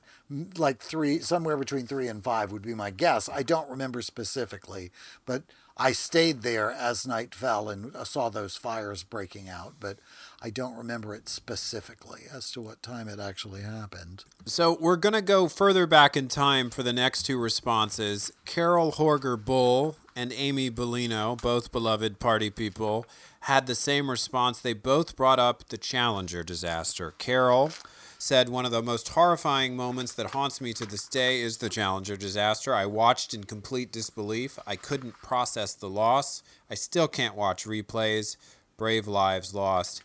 [0.57, 4.91] like three somewhere between three and five would be my guess i don't remember specifically
[5.27, 5.43] but
[5.77, 9.99] i stayed there as night fell and uh, saw those fires breaking out but
[10.41, 15.13] i don't remember it specifically as to what time it actually happened So we're going
[15.13, 18.33] to go further back in time for the next two responses.
[18.47, 23.07] Carol Horger Bull and Amy Bellino, both beloved party people,
[23.41, 24.61] had the same response.
[24.61, 27.15] They both brought up the Challenger disaster.
[27.19, 27.73] Carol
[28.19, 31.69] said one of the most horrifying moments that haunts me to this day is the
[31.69, 32.73] Challenger disaster.
[32.73, 34.61] I watched in complete disbelief.
[34.65, 36.43] I couldn't process the loss.
[36.71, 38.37] I still can't watch replays.
[38.77, 40.05] Brave lives lost.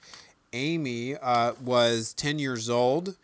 [0.52, 3.16] Amy uh, was 10 years old.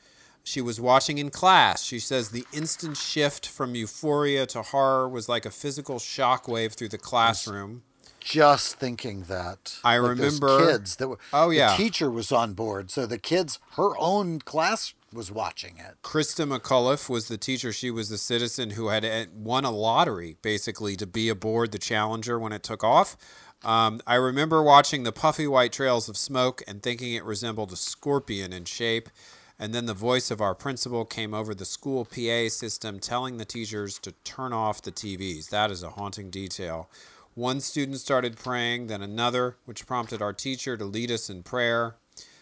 [0.43, 1.83] She was watching in class.
[1.83, 6.89] She says the instant shift from euphoria to horror was like a physical shockwave through
[6.89, 7.83] the classroom.
[8.19, 11.71] just thinking that I Like remember- kids that were Oh, yeah.
[11.75, 16.45] the teacher was on board so the kids her own class was watching it Christa
[16.47, 17.71] McAuliffe was the teacher.
[17.73, 21.77] She was the citizen who had uh, won a lottery, basically, to be aboard the
[21.79, 23.15] Challenger when it took off.
[23.63, 27.75] Um, I remember watching the puffy white trails of smoke and thinking it resembled a
[27.77, 29.09] scorpion in shape.
[29.63, 33.45] And then the voice of our principal came over the school PA system telling the
[33.45, 35.51] teachers to turn off the TVs.
[35.51, 36.89] That is a haunting detail.
[37.33, 41.95] One student started praying, then another, which prompted our teacher to lead us in prayer.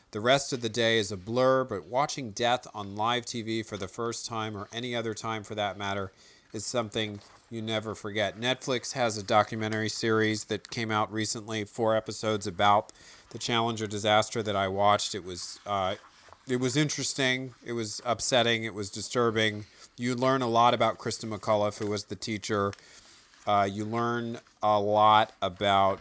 [0.10, 3.78] The rest of the day is a blur, but watching death on live TV for
[3.78, 6.12] the first time, or any other time for that matter,
[6.54, 7.20] is something
[7.52, 8.42] you never forget.
[8.42, 12.92] Netflix has a documentary series that came out recently, four episodes about
[13.30, 15.14] the Challenger disaster that I watched.
[15.14, 15.96] It was uh,
[16.48, 17.54] it was interesting.
[17.66, 18.64] It was upsetting.
[18.64, 19.66] It was disturbing.
[19.98, 22.74] You learn a lot about Christa McAuliffe, who was the teacher.
[23.46, 26.00] Uh, you learn a lot about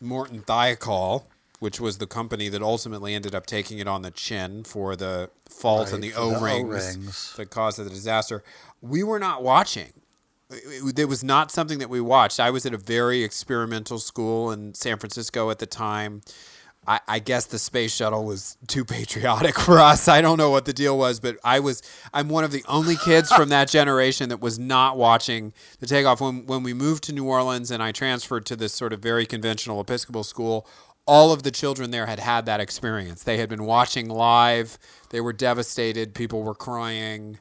[0.00, 1.24] Morton Thiokol,
[1.60, 5.30] which was the company that ultimately ended up taking it on the chin for the
[5.48, 7.34] fault in Right, the the O-rings O-rings.
[7.36, 8.42] that caused the disaster.
[8.82, 9.92] We were not watching.
[10.50, 12.38] It, it- it was not something that we watched.
[12.40, 16.22] I was at a very experimental school in San Francisco at the time.
[16.86, 20.08] I, I guess the space shuttle was too patriotic for us.
[20.08, 21.82] I don't know what the deal was, but I was
[22.14, 26.20] I'm one of the only kids from that generation that was not watching the takeoff.
[26.20, 29.26] When when we moved to New Orleans and I transferred to this sort of very
[29.26, 30.66] conventional Episcopal school,
[31.06, 33.22] all of the children there had had that experience.
[33.22, 34.78] They had been watching live.
[35.10, 36.14] They were devastated.
[36.14, 37.38] People were crying.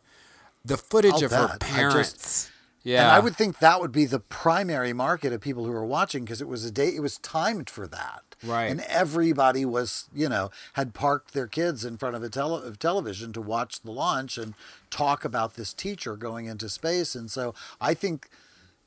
[0.64, 1.60] The footage I'll of her bet.
[1.62, 2.52] Just- parents.
[2.86, 3.02] Yeah.
[3.02, 6.24] And I would think that would be the primary market of people who are watching
[6.24, 8.22] because it was a day it was timed for that.
[8.44, 8.66] Right.
[8.66, 12.78] And everybody was, you know, had parked their kids in front of a tele- of
[12.78, 14.54] television to watch the launch and
[14.92, 17.16] talk about this teacher going into space.
[17.16, 18.30] And so I think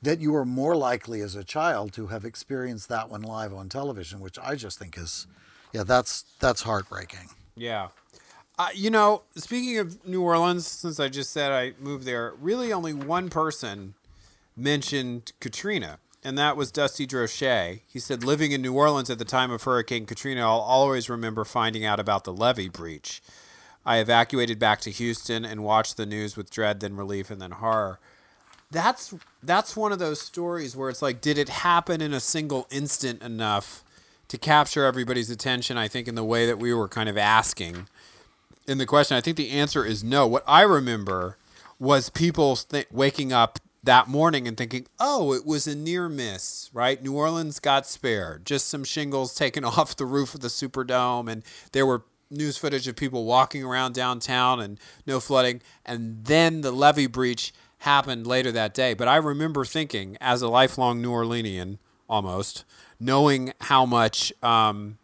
[0.00, 3.68] that you are more likely as a child to have experienced that one live on
[3.68, 5.26] television, which I just think is
[5.72, 7.30] yeah, that's that's heartbreaking.
[7.56, 7.88] Yeah.
[8.74, 12.92] You know, speaking of New Orleans, since I just said I moved there, really only
[12.92, 13.94] one person
[14.56, 17.82] mentioned Katrina, and that was Dusty Drochet.
[17.86, 21.44] He said, living in New Orleans at the time of Hurricane Katrina, I'll always remember
[21.44, 23.22] finding out about the levee breach.
[23.86, 27.52] I evacuated back to Houston and watched the news with dread, then relief, and then
[27.52, 28.00] horror.
[28.70, 32.66] That's that's one of those stories where it's like, did it happen in a single
[32.70, 33.84] instant enough
[34.26, 35.78] to capture everybody's attention?
[35.78, 37.88] I think in the way that we were kind of asking
[38.68, 40.26] in the question, I think the answer is no.
[40.26, 41.38] What I remember
[41.78, 46.68] was people th- waking up that morning and thinking, oh, it was a near miss,
[46.74, 47.02] right?
[47.02, 48.44] New Orleans got spared.
[48.44, 51.30] Just some shingles taken off the roof of the Superdome.
[51.30, 51.42] And
[51.72, 55.62] there were news footage of people walking around downtown and no flooding.
[55.86, 58.92] And then the levee breach happened later that day.
[58.92, 62.64] But I remember thinking, as a lifelong New Orleanian almost,
[63.00, 64.32] knowing how much.
[64.42, 64.97] Um,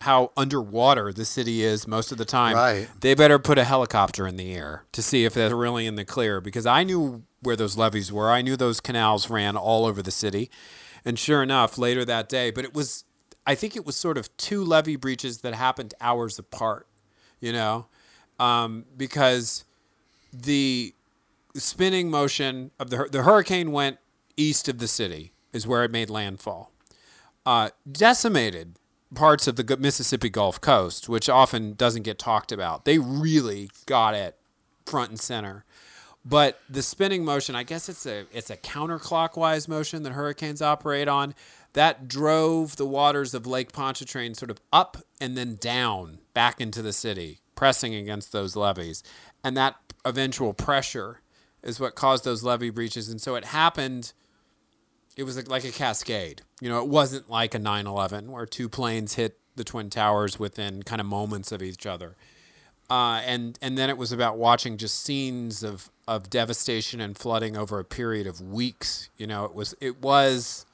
[0.00, 2.54] how underwater the city is most of the time.
[2.54, 2.88] Right.
[3.00, 6.04] They better put a helicopter in the air to see if they're really in the
[6.04, 8.30] clear because I knew where those levees were.
[8.30, 10.50] I knew those canals ran all over the city.
[11.04, 13.04] And sure enough, later that day, but it was,
[13.46, 16.86] I think it was sort of two levee breaches that happened hours apart,
[17.40, 17.86] you know,
[18.38, 19.64] um, because
[20.32, 20.92] the
[21.54, 23.98] spinning motion of the, the hurricane went
[24.36, 26.70] east of the city, is where it made landfall
[27.46, 28.76] uh, decimated
[29.16, 32.84] parts of the Mississippi Gulf Coast, which often doesn't get talked about.
[32.84, 34.36] They really got it
[34.84, 35.64] front and center.
[36.24, 41.08] But the spinning motion, I guess it's a it's a counterclockwise motion that hurricanes operate
[41.08, 41.34] on.
[41.72, 46.80] That drove the waters of Lake Pontchartrain sort of up and then down back into
[46.80, 49.02] the city, pressing against those levees.
[49.44, 51.20] And that eventual pressure
[51.62, 53.08] is what caused those levee breaches.
[53.08, 54.12] And so it happened
[55.16, 56.42] it was like- a cascade.
[56.60, 60.82] You know, it wasn't like a 9/11 where two planes hit the twin towers within
[60.82, 62.14] kind of moments of each other.
[62.88, 67.56] Uh, and and then it was about watching just scenes of of devastation and flooding
[67.56, 69.08] over a period of weeks.
[69.16, 70.64] You know, it was it was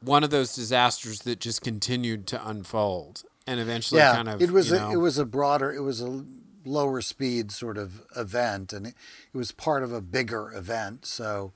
[0.00, 4.50] one of those disasters that just continued to unfold and eventually yeah, kind of it
[4.50, 6.24] was you a, it was a broader, it was a
[6.64, 8.94] lower speed sort of event, and it,
[9.32, 11.52] it was part of a bigger event, so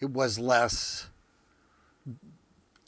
[0.00, 1.08] it was less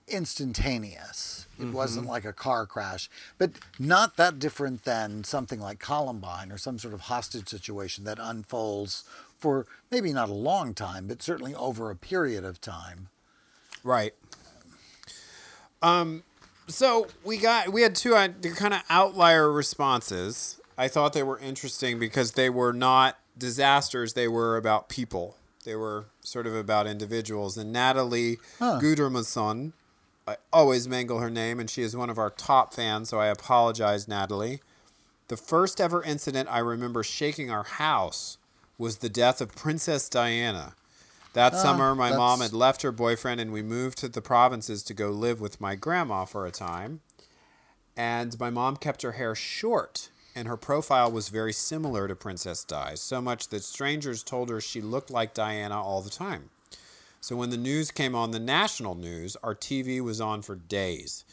[0.07, 1.47] instantaneous.
[1.59, 1.73] It Mm-hmm.
[1.73, 3.51] wasn't like a car crash, but
[3.81, 9.03] not that different than something like Columbine or some sort of hostage situation that unfolds
[9.37, 13.09] for maybe not a long time, but certainly over a period of time.
[13.83, 14.15] Right.
[15.83, 16.23] Um,
[16.69, 20.61] so we got we had two uh, kind of outlier responses.
[20.77, 25.38] I thought they were interesting because they were not disasters; they were about people.
[25.69, 27.59] They were sort of about individuals.
[27.59, 28.79] And Natalie Huh.
[28.81, 29.73] Gudermusson,
[30.27, 33.11] I always mangle her name, and she is one of our top fans.
[33.11, 34.63] So I apologize, Natalie.
[35.29, 38.39] The first ever incident I remember shaking our house
[38.79, 40.75] was the death of Princess Diana.
[41.35, 44.83] That ah, summer, my mom had left her boyfriend, and we moved to the provinces
[44.85, 47.03] to go live with my grandma for a time.
[47.95, 50.09] And my mom kept her hair short,
[50.39, 54.61] and her profile was very similar to Princess Di's, so much that strangers told her
[54.61, 56.51] she looked like Diana all the time.
[57.21, 61.25] So when the news came on the national news, our TV was on for days.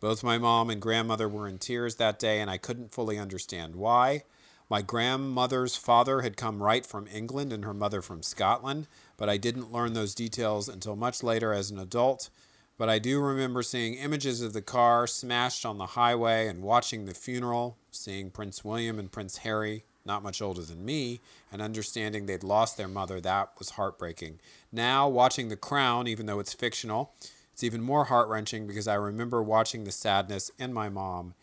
[0.00, 3.76] Both my mom and grandmother were in tears that day, and I couldn't fully understand
[3.76, 4.22] why.
[4.70, 8.86] My grandmother's father had come right from England and her mother from Scotland,
[9.18, 12.30] but I didn't learn those details until much later as an adult.
[12.76, 17.04] But I do remember seeing images of the car smashed on the highway and watching
[17.04, 21.20] the funeral, seeing Prince William and Prince Harry, not much older than me,
[21.52, 23.20] and understanding they'd lost their mother.
[23.20, 24.40] That was heartbreaking.
[24.72, 27.12] Now, watching The Crown, even though it's fictional,
[27.52, 31.34] it's even more heart wrenching because I remember watching the sadness in my mom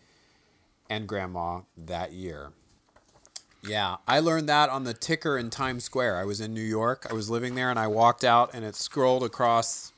[0.90, 2.52] and grandma that year.
[3.66, 6.18] Yeah, I learned that on the ticker in Times Square.
[6.18, 7.08] I was in New York.
[7.10, 9.94] I was living there and I walked out and it scrolled across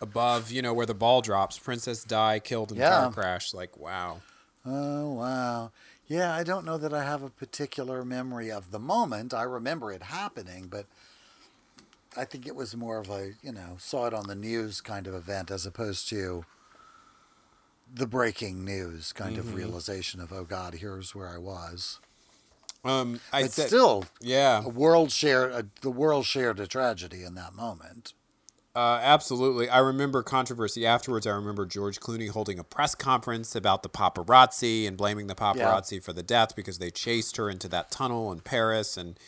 [0.00, 1.58] above, you know, where the ball drops.
[1.58, 2.88] Princess Di killed in Yeah.
[2.88, 3.54] car crash.
[3.54, 4.20] Like, wow.
[4.64, 5.70] Oh, wow.
[6.08, 9.34] Yeah, I don't know that I have a particular memory of the moment.
[9.34, 10.86] I remember it happening, but
[12.16, 15.06] I think it was more of a, you know, saw it on the news kind
[15.06, 16.44] of event as opposed to
[17.92, 19.48] the breaking news kind Mm-hmm.
[19.48, 22.00] of realization of, oh God, here's where I was.
[22.84, 27.22] Um, I But said, still, yeah, a world shared, a, the world shared a tragedy
[27.24, 28.12] in that moment.
[28.76, 29.70] Uh, absolutely.
[29.70, 31.26] I remember controversy afterwards.
[31.26, 36.02] I remember George Clooney holding a press conference about the paparazzi and blaming the paparazzi
[36.02, 39.18] for the death because they chased her into that tunnel in Paris and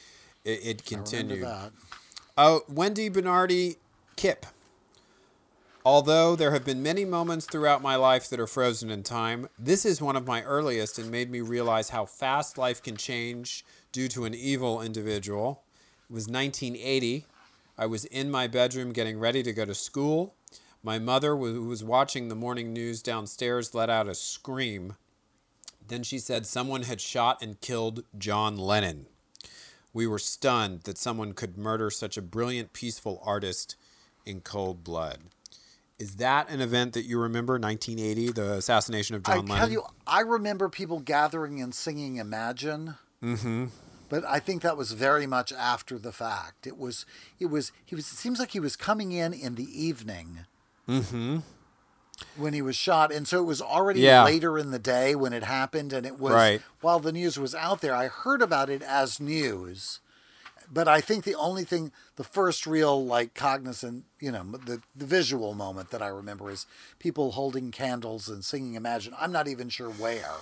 [0.44, 1.49] it, it continued.
[2.36, 3.76] Uh, Wendy Bernardi
[4.16, 4.44] Kip.
[5.82, 9.86] Although there have been many moments throughout my life that are frozen in time, this
[9.86, 14.09] is one of my earliest and made me realize how fast life can change due
[14.09, 15.62] to an evil individual.
[16.11, 17.24] It was 1980.
[17.79, 20.35] I was in my bedroom getting ready to go to school.
[20.83, 24.97] My mother, who was watching the morning news downstairs, let out a scream.
[25.87, 29.07] Then she said someone had shot and killed John Lennon.
[29.93, 33.76] We were stunned that someone could murder such a brilliant, peaceful artist
[34.26, 35.18] in cold blood.
[35.99, 39.57] Is that an event that you remember, 1980, the assassination of John I John tell
[39.57, 39.72] Lennon?
[39.72, 43.66] you, I remember people gathering and singing "Imagine." Mm-hmm.
[44.09, 46.66] But I think that was very much after the fact.
[46.66, 47.04] It was.
[47.38, 47.72] It was.
[47.84, 48.06] He was.
[48.11, 50.46] It seems like he was coming in in the evening.
[50.88, 51.38] Mm-hmm.
[52.36, 54.24] When he was shot, and so it was already Yeah.
[54.24, 56.62] later in the day when it happened, and it was Right.
[56.80, 57.94] while the news was out there.
[57.94, 60.00] I heard about it as news,
[60.68, 65.06] but I think the only thing, the first real like cognizant, you know, the the
[65.06, 66.66] visual moment that I remember is
[66.98, 70.34] people holding candles and singing "Imagine." I'm not even sure where.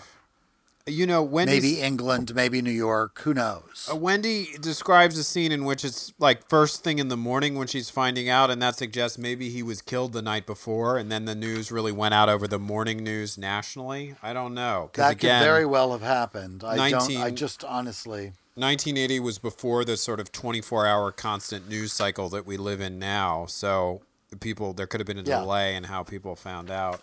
[0.86, 3.20] You know, Maybe England, maybe New York.
[3.22, 3.88] Who knows?
[3.90, 7.66] Uh, Wendy describes a scene in which it's like first thing in the morning when
[7.66, 11.24] she's finding out, and that suggests maybe he was killed the night before, and then
[11.24, 14.14] the news really went out over the morning news nationally.
[14.22, 14.90] I don't know.
[14.94, 16.62] that again, could very well have happened.
[16.62, 17.16] I don't.
[17.16, 18.32] I just honestly.
[18.54, 22.98] 1980 was before the sort of 24 hour constant news cycle that we live in
[22.98, 23.44] now.
[23.46, 24.00] So
[24.40, 25.40] people, there could have been a Yeah.
[25.40, 27.02] delay in how people found out.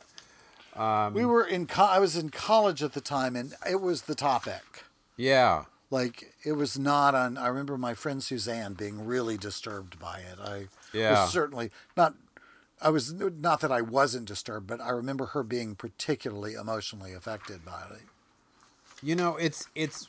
[0.76, 1.68] Um, we were in.
[1.68, 4.84] Co- I was in college at the time, and it was the topic.
[5.18, 5.66] Yeah.
[5.92, 7.38] Like it was not on.
[7.38, 10.40] I remember my friend Suzanne being really disturbed by it.
[10.44, 11.24] I Yeah.
[11.24, 12.16] was certainly not.
[12.82, 17.64] I was not that I wasn't disturbed, but I remember her being particularly emotionally affected
[17.64, 18.02] by it.
[19.04, 20.08] You know, it's it's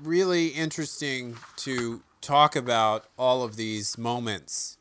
[0.00, 4.78] really interesting to talk about all of these moments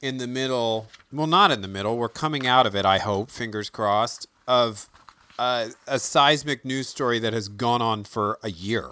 [0.00, 0.86] in the middle.
[1.12, 1.96] Well, not in the middle.
[1.98, 2.86] We're coming out of it.
[2.86, 4.88] I hope, fingers crossed, of
[5.38, 8.90] uh, a seismic news story that has gone on for a year,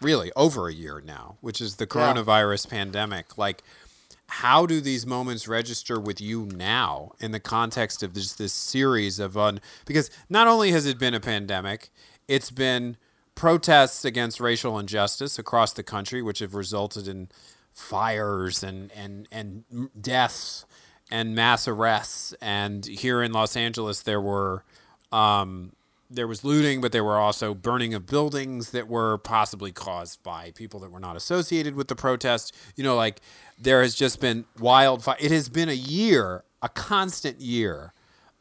[0.00, 2.14] really over a year now, which is the Yeah.
[2.14, 3.36] coronavirus pandemic.
[3.38, 3.62] Like,
[4.28, 9.20] how do these moments register with you now in the context of this this series
[9.20, 11.90] of un because not only has it been a pandemic
[12.26, 12.96] it's been
[13.36, 17.28] protests against racial injustice across the country which have resulted in
[17.72, 19.62] fires and and and
[20.00, 20.64] deaths
[21.08, 24.64] and mass arrests and here in Los Angeles there were
[25.12, 25.72] um
[26.10, 30.52] there was looting, but there were also burning of buildings that were possibly caused by
[30.52, 32.54] people that were not associated with the protest.
[32.76, 33.20] You know, like
[33.58, 35.16] there has just been wildfire.
[35.18, 37.92] It has been a year, a constant year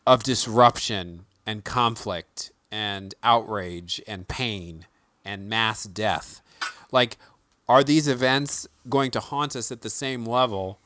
[0.05, 4.85] of disruption and conflict and outrage and pain
[5.23, 6.41] and mass death.
[6.91, 7.17] Like,
[7.67, 10.79] are these events going to haunt us at the same level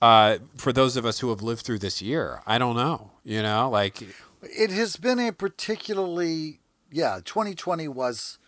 [0.00, 2.40] uh, for those of us who have lived through this year?
[2.46, 3.10] I don't know.
[3.24, 4.02] You know, like.
[4.42, 6.60] It has been a particularly
[6.90, 7.20] yeah.
[7.24, 8.38] 2020 was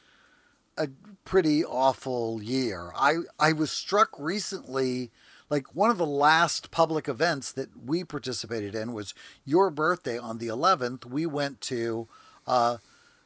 [0.79, 0.89] a
[1.25, 2.93] pretty awful year.
[2.97, 5.11] I I was struck recently.
[5.49, 9.15] Like one of the last public events that we participated in was
[9.45, 11.05] your birthday on the 11th.
[11.05, 12.07] We went to
[12.47, 12.77] uh,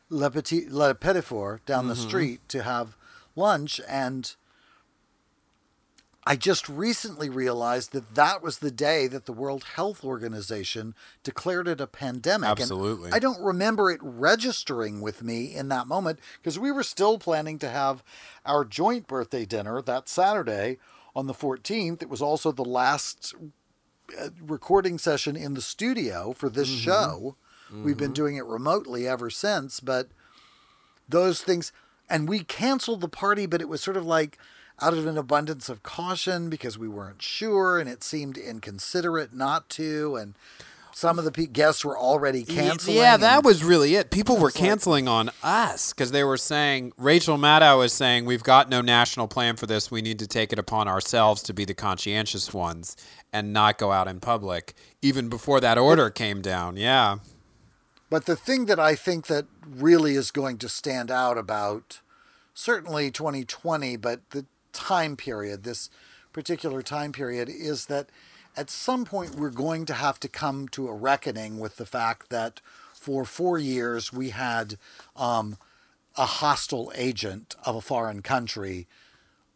[0.08, 2.96] Le Petit Le Petit Four down the street to have
[3.36, 4.34] lunch, and
[6.26, 11.68] I just recently realized that that was the day that the World Health Organization declared
[11.68, 12.48] it a pandemic.
[12.48, 13.12] And Absolutely.
[13.12, 17.58] I don't remember it registering with me in that moment because we were still planning
[17.58, 18.02] to have
[18.46, 20.78] our joint birthday dinner that Saturday
[21.14, 22.02] on the 14th.
[22.02, 23.34] It was also the last
[24.18, 27.36] uh, recording session in the studio for this show.
[27.72, 30.08] We've been doing it remotely ever since, but
[31.08, 31.72] those things
[32.08, 34.38] and we canceled the party but it was sort of like
[34.80, 39.68] out of an abundance of caution because we weren't sure and it seemed inconsiderate not
[39.70, 40.34] to and
[40.94, 42.96] some of the pe- guests were already canceling.
[42.96, 44.10] Yeah, that was really it.
[44.10, 48.68] People were canceling on us because they were saying Rachel Maddow was saying we've got
[48.68, 49.90] no national plan for this.
[49.90, 52.96] We need to take it upon ourselves to be the conscientious ones
[53.32, 54.74] and not go out in public.
[55.02, 56.76] Even before that order came down.
[56.76, 57.16] Yeah.
[58.08, 62.00] But the thing that I think that really is going to stand out about
[62.54, 65.88] certainly 2020, but the time period, this
[66.32, 68.10] particular time period, is that
[68.56, 72.28] at some point we're going to have to come to a reckoning with the fact
[72.30, 72.60] that
[72.92, 74.76] for four years we had
[75.16, 75.56] um,
[76.16, 78.86] a hostile agent of a foreign country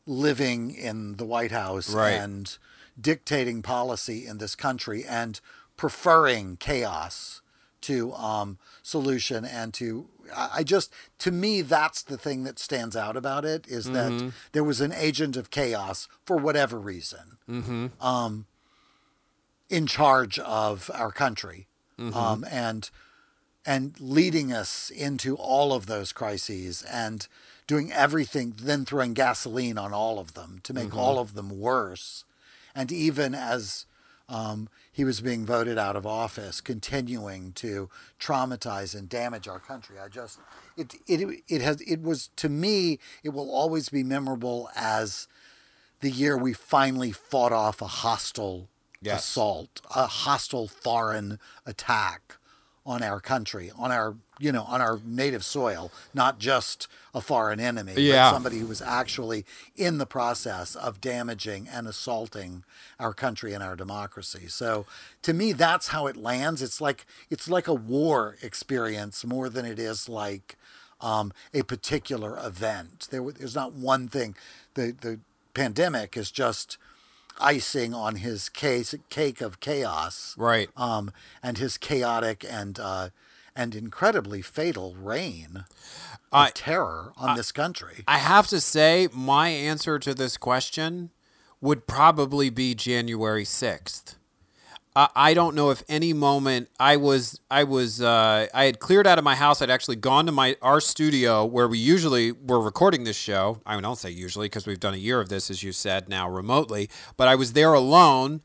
[0.06, 2.12] living in the White House Right.
[2.12, 2.56] and
[3.00, 5.40] dictating policy in this country and
[5.76, 7.40] preferring chaos
[7.82, 13.16] to um, solution and to I just to me that's the thing that stands out
[13.16, 17.38] about it is that there was an agent of chaos for whatever reason
[18.00, 18.46] um,
[19.70, 21.66] in charge of our country
[21.98, 22.90] um, and
[23.66, 27.26] and leading us into all of those crises and
[27.66, 32.24] doing everything then throwing gasoline on all of them to make all of them worse.
[32.74, 33.84] And even as
[34.28, 34.68] um,
[34.99, 37.88] he was being voted out of office, continuing to
[38.18, 39.94] traumatize and damage our country.
[39.96, 40.40] I just
[40.76, 45.28] it it it has it was to me it will always be memorable as
[46.01, 48.68] the year we finally fought off a hostile
[49.01, 49.22] Yes.
[49.22, 52.34] assault, a hostile foreign attack
[52.84, 57.59] on our country, on our you know on our native soil, not just a foreign
[57.61, 58.30] enemy, Yeah.
[58.30, 59.45] but somebody who was actually
[59.76, 62.64] in the process of damaging and assaulting
[63.01, 64.47] our country and our democracy.
[64.49, 64.86] So
[65.22, 66.62] to me, that's how it lands.
[66.62, 70.57] It's like it's like a war experience more than it is like
[71.01, 73.09] um, a particular event.
[73.11, 74.34] There, there's not one thing.
[74.74, 75.20] The the
[75.55, 76.76] pandemic is just
[77.41, 80.68] icing on his case, cake of chaos Right.
[80.76, 81.12] um,
[81.43, 83.09] and his chaotic and uh,
[83.59, 85.64] and incredibly fatal reign
[86.32, 88.04] of terror on this country.
[88.06, 91.11] I have to say, my answer to this question
[91.61, 94.14] would probably be January sixth.
[94.94, 99.09] I, I don't know if any moment I was I was uh, I had cleared
[99.09, 99.61] out of my house.
[99.61, 103.61] I'd actually gone to my our studio where we usually were recording this show.
[103.66, 106.30] I don't say usually because we've done a year of this, as you said, now
[106.30, 106.88] remotely.
[107.16, 108.42] But I was there alone,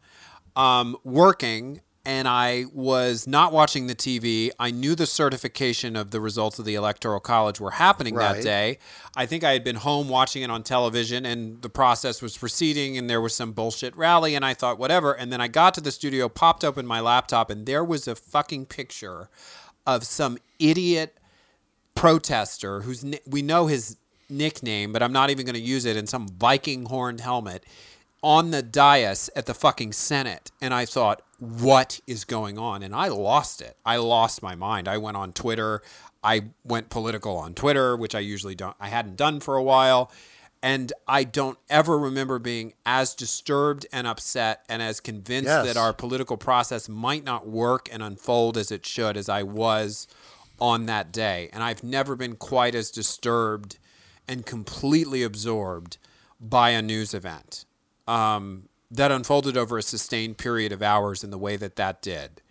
[0.56, 4.52] um, working, and I was not watching the TV.
[4.60, 8.78] I knew the certification of the results of the Electoral College were happening that day.
[9.16, 12.98] I think I had been home watching it on television, and the process was proceeding,
[12.98, 15.14] and there was some bullshit rally, and I thought, whatever.
[15.14, 18.16] And then I got to the studio, popped open my laptop, and there was a
[18.16, 19.30] fucking picture
[19.88, 21.18] of some idiot
[21.96, 23.98] protester who's we know his
[24.30, 27.66] nickname, but I'm not even going to use it in some Viking horned helmet
[28.22, 30.50] on the dais at the fucking Senate.
[30.62, 32.84] And I thought, what is going on?
[32.84, 33.76] And I lost it.
[33.86, 34.88] I lost my mind.
[34.88, 35.82] I went on Twitter.
[36.24, 40.10] I went political on Twitter, which I usually don't, I hadn't done for a while.
[40.62, 45.66] And I don't ever remember being as disturbed and upset and as convinced Yes.
[45.66, 50.08] that our political process might not work and unfold as it should as I was
[50.60, 51.50] on that day.
[51.52, 53.78] And I've never been quite as disturbed
[54.30, 55.98] and completely absorbed
[56.40, 57.66] by a news event
[58.08, 62.42] um, that unfolded over a sustained period of hours in the way that that did.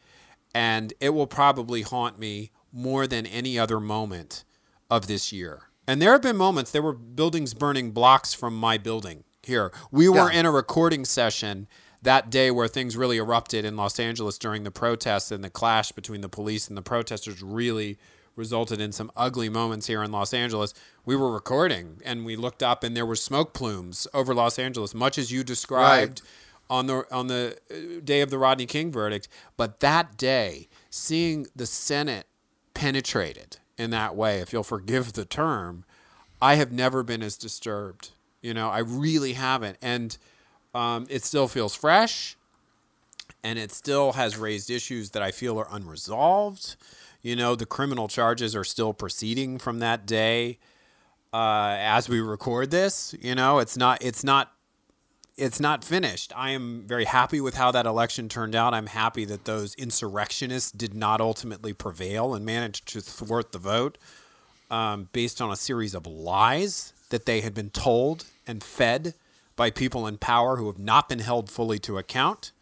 [0.55, 4.45] And it will probably haunt me more than any other moment
[4.90, 5.64] of this year.
[5.86, 9.72] And there have been moments, there were buildings burning blocks from my building here.
[9.90, 10.40] We were Yeah.
[10.40, 11.68] in a recording session
[12.03, 15.93] that day where things really erupted in Los Angeles during the protests and the clash
[15.93, 17.99] between the police and the protesters really
[18.36, 20.74] resulted in some ugly moments here in Los Angeles.
[21.04, 24.94] We were recording and we looked up and there were smoke plumes over Los Angeles,
[24.94, 26.22] much as you described
[26.70, 29.28] on the on the uh, day of the Rodney King verdict.
[29.56, 32.26] But that day, seeing the Senate
[32.74, 35.84] penetrated in that way, if you'll forgive the term,
[36.40, 38.10] I have never been as disturbed.
[38.40, 40.16] You know, I really haven't, and
[40.74, 42.36] um, it still feels fresh,
[43.44, 46.76] and it still has raised issues that I feel are unresolved.
[47.22, 50.58] You know, the criminal charges are still proceeding from that day
[51.32, 53.14] uh, as we record this.
[53.20, 54.52] You know, it's not it's not
[55.36, 56.32] it's not finished.
[56.36, 58.74] I am very happy with how that election turned out.
[58.74, 63.98] I'm happy that those insurrectionists did not ultimately prevail and managed to thwart the vote
[64.70, 69.14] um, based on a series of lies that they had been told and fed
[69.54, 72.52] by people in power who have not been held fully to account.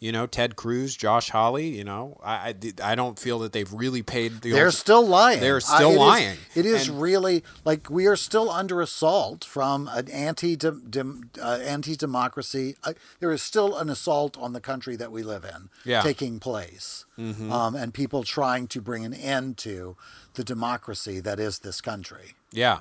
[0.00, 1.68] You know, Ted Cruz, Josh Hawley.
[1.76, 4.52] You know, I I, I don't feel that they've really paid the.
[4.52, 5.40] They're old- still lying.
[5.40, 6.38] They're Uh, still it is- lying.
[6.54, 11.96] it is And- really like we are still under assault from an anti uh, anti
[11.96, 12.76] democracy.
[12.84, 15.98] Uh, there is still an assault on the country that we live in Yeah.
[15.98, 16.06] Mm-hmm.
[16.08, 19.96] taking place, um, and people trying to bring an end to
[20.34, 22.34] the democracy that is this country.
[22.52, 22.80] Yeah.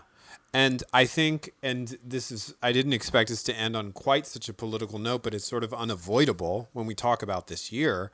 [0.53, 4.49] And I think, and this is, I didn't expect us to end on quite such
[4.49, 8.11] a political note, but it's sort of unavoidable when we talk about this year.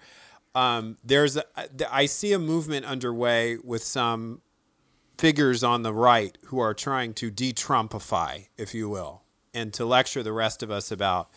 [0.56, 1.44] Um, there's, a,
[1.90, 4.42] I see a movement underway with some
[5.18, 9.22] figures on the right who are trying to de Trumpify, if you will,
[9.54, 11.30] and to lecture the rest of us about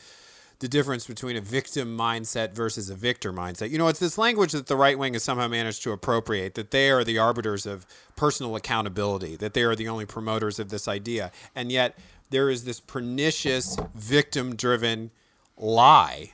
[0.59, 3.71] the difference between a victim mindset versus a victor mindset.
[3.71, 6.71] You know, it's this language that the right wing has somehow managed to appropriate that
[6.71, 7.87] they are the arbiters of
[8.17, 11.31] personal accountability, that they are the only promoters of this idea.
[11.55, 11.99] And yet
[12.31, 15.11] there is this pernicious victim driven
[15.59, 16.33] lie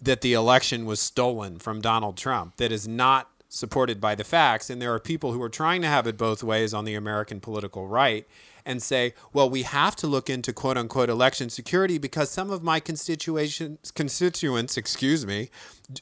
[0.00, 4.70] that the election was stolen from Donald Trump that is not supported by the facts.
[4.70, 7.38] And there are people who are trying to have it both ways on the American
[7.38, 8.26] political right
[8.64, 12.62] and say, well, we have to look into quote unquote election security because some of
[12.62, 15.50] my constituents, constituents, excuse me,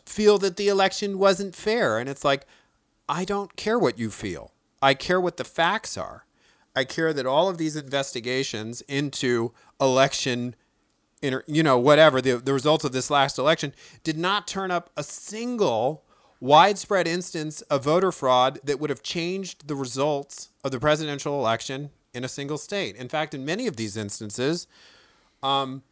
[0.05, 1.99] feel that the election wasn't fair.
[1.99, 2.47] And it's like,
[3.09, 4.53] I don't care what you feel.
[4.83, 6.27] I care what the facts are.
[6.75, 10.55] I care that all of these investigations into election
[11.23, 14.91] inter, you know, whatever the, the results of this last election did not turn up
[14.97, 16.05] a single
[16.41, 21.91] widespread instance of voter fraud that would have changed the results of the presidential election
[22.15, 22.97] in a single state.
[22.97, 24.67] In fact, in many of these instances,
[25.43, 25.83] um,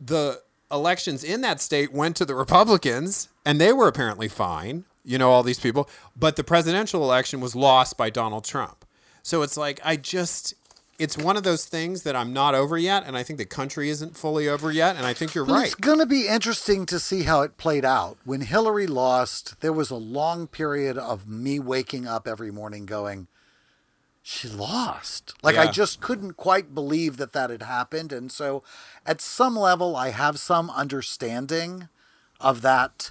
[0.00, 4.84] the elections in that state went to the Republicans, and they were apparently fine.
[5.04, 8.84] You know, all these people, but the presidential election was lost by Donald Trump.
[9.22, 10.54] So it's like I just.
[10.98, 13.88] It's one of those things that I'm not over yet, and I think the country
[13.88, 15.66] isn't fully over yet, and I think you're But right.
[15.66, 18.18] It's going to be interesting to see how it played out.
[18.24, 23.28] When Hillary lost, there was a long period of me waking up every morning going,
[24.30, 25.32] she lost.
[25.42, 28.12] Like I just couldn't quite believe that that had happened.
[28.12, 28.62] And so
[29.06, 31.88] at some level, I have some understanding
[32.38, 33.10] of that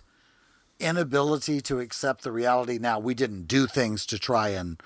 [0.79, 2.77] inability to accept the reality.
[2.77, 4.79] Now, we didn't do things to try and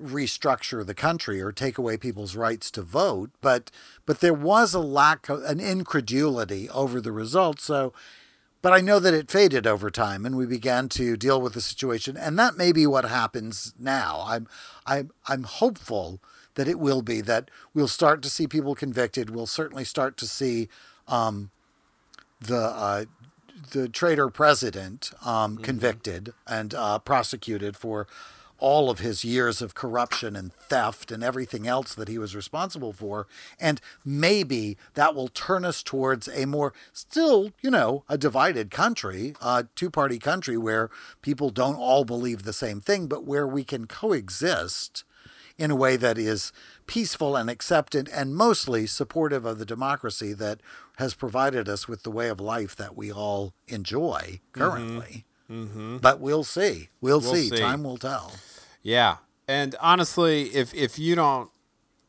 [0.00, 3.70] restructure the country or take away people's rights to vote, but
[4.06, 7.64] but there was a lack of an incredulity over the results.
[7.64, 7.92] So,
[8.62, 11.60] but I know that it faded over time, and we began to deal with the
[11.60, 14.24] situation, and that may be what happens now.
[14.26, 14.48] I'm
[14.86, 16.20] I'm I'm hopeful
[16.54, 19.30] that it will be that we'll start to see people convicted.
[19.30, 20.68] We'll certainly start to see
[21.08, 21.50] um,
[22.40, 23.04] the uh,
[23.70, 28.06] the traitor president um, convicted and uh, prosecuted for
[28.60, 32.92] all of his years of corruption and theft and everything else that he was responsible
[32.92, 33.26] for.
[33.58, 39.34] And maybe that will turn us towards a more, still, you know, a divided country,
[39.42, 40.90] a two party country where
[41.22, 45.04] people don't all believe the same thing, but where we can coexist
[45.58, 46.52] in a way that is
[46.86, 50.60] peaceful and accepted and mostly supportive of the democracy that
[50.96, 54.60] has provided us with the way of life that we all enjoy mm-hmm.
[54.60, 55.24] currently.
[55.50, 55.98] Mm-hmm.
[55.98, 56.88] But we'll see.
[57.00, 57.48] We'll, We'll see.
[57.48, 57.56] see.
[57.58, 58.32] Time will tell.
[58.82, 59.16] Yeah.
[59.48, 61.50] And honestly, if if you don't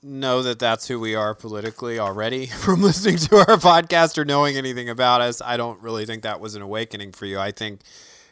[0.03, 4.57] know that that's who we are politically already from listening to our podcast or knowing
[4.57, 7.39] anything about us, I don't really think that was an awakening for you.
[7.39, 7.81] I think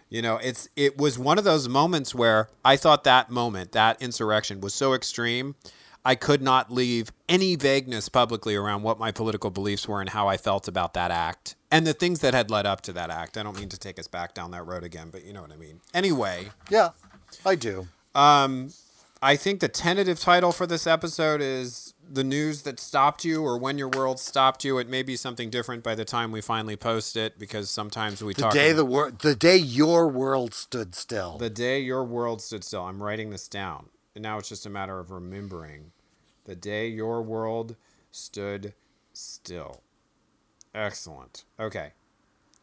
[0.10, 4.01] you know, it's it was one of those moments where I thought that moment, that
[4.01, 5.55] insurrection was so extreme,
[6.03, 10.28] I could not leave any vagueness publicly around what my political beliefs were and how
[10.28, 13.38] I felt about that act and the things that had led up to that act.
[13.38, 15.51] I don't mean to take us back down that road again, but you know what
[15.51, 15.82] I mean.
[15.93, 16.89] Anyway, Yeah,
[17.45, 17.88] I do.
[18.15, 18.72] um,
[19.22, 23.57] I think the tentative title for this episode is "The News That Stopped You" or
[23.57, 26.78] "When Your World Stopped You." It may be something different by the time we finally
[26.78, 28.53] post it because sometimes we The talk.
[28.53, 31.38] day the wor- the day your world stood still.
[31.38, 32.84] the day your world stood still.
[32.86, 35.91] I'm writing this down, and now it's just a matter of remembering.
[36.45, 37.76] The day your world
[38.11, 38.74] stood
[39.13, 39.82] still.
[40.74, 41.43] Excellent.
[41.59, 41.91] Okay.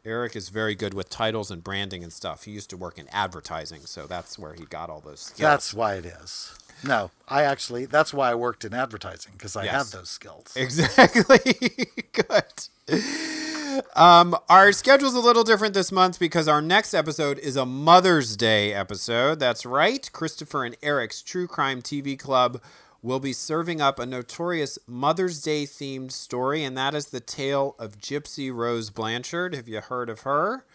[0.04, 2.44] Eric is very good with titles and branding and stuff.
[2.44, 5.40] He used to work in advertising, so that's where he got all those skills.
[5.40, 6.54] That's why it is.
[6.84, 9.72] No, I actually, that's why I worked in advertising because I Yes.
[9.74, 10.52] have those skills.
[10.54, 11.38] Exactly.
[12.12, 13.82] Good.
[13.96, 18.36] Um, our schedule's a little different this month because our next episode is a Mother's
[18.36, 19.38] Day episode.
[19.40, 20.08] That's right.
[20.12, 22.60] Christopher and Eric's True Crime TV Club
[23.06, 27.76] will be serving up a notorious Mother's Day themed story, and that is the tale
[27.78, 29.54] of Gypsy Rose Blanchard.
[29.54, 30.66] Have you heard of her?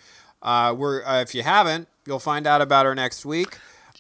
[0.42, 3.58] Uh, we're uh, if you haven't, you'll find out about her next week.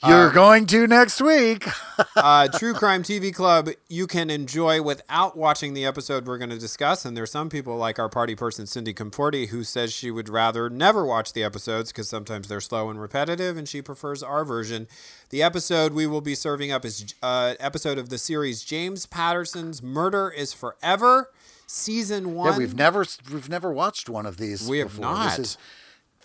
[0.07, 1.67] You're going to next week.
[2.15, 6.57] uh, True Crime TV Club, you can enjoy without watching the episode we're going to
[6.57, 7.05] discuss.
[7.05, 10.71] And there's some people, like our party person, Cindy Conforti, who says she would rather
[10.71, 14.87] never watch the episodes because sometimes they're slow and repetitive, and she prefers our version.
[15.29, 19.83] The episode we will be serving up is uh, episode of the series James Patterson's
[19.83, 21.29] Murder is Forever,
[21.67, 22.53] season one.
[22.53, 24.67] Yeah, we've never we've never watched one of these.
[24.67, 25.05] We have before.
[25.05, 25.37] not.
[25.37, 25.57] This is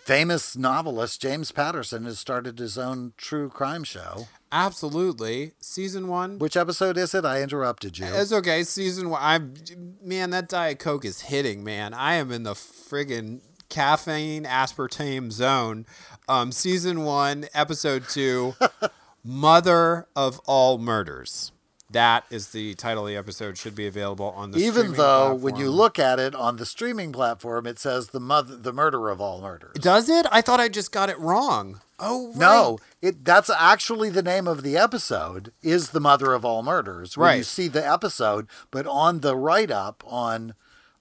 [0.07, 4.29] famous novelist James Patterson has started his own true crime show.
[4.53, 5.53] Absolutely.
[5.61, 6.39] Season one.
[6.39, 7.25] Which episode is it?
[7.25, 8.07] I interrupted you.
[8.07, 8.63] It's okay.
[8.63, 9.21] Season one.
[9.21, 9.55] I'm
[10.01, 10.31] man.
[10.31, 11.93] That Diet Coke is hitting, man.
[11.93, 15.87] I am in the friggin' caffeine aspartame zone.
[16.29, 18.55] Um, season one, episode two,
[19.25, 21.51] Mother of All Murders.
[21.91, 23.57] That is the title of the episode.
[23.57, 24.59] Should be available on the.
[24.59, 28.57] Even though when you look at it on the streaming platform, it says the mother,
[28.57, 29.75] the murder of all murders.
[29.75, 30.27] does it?
[30.33, 31.81] I thought I just got it wrong.
[32.01, 32.37] Oh right.
[32.37, 37.17] No, it that's actually the name of the episode is the mother of all murders.
[37.17, 37.37] Right.
[37.37, 40.55] you see the episode, but on the write up on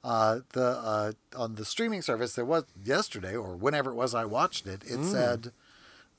[0.03, 4.25] uh, the uh, on the streaming service there was yesterday or whenever it was I
[4.25, 5.01] watched it, Mm.
[5.01, 5.51] it said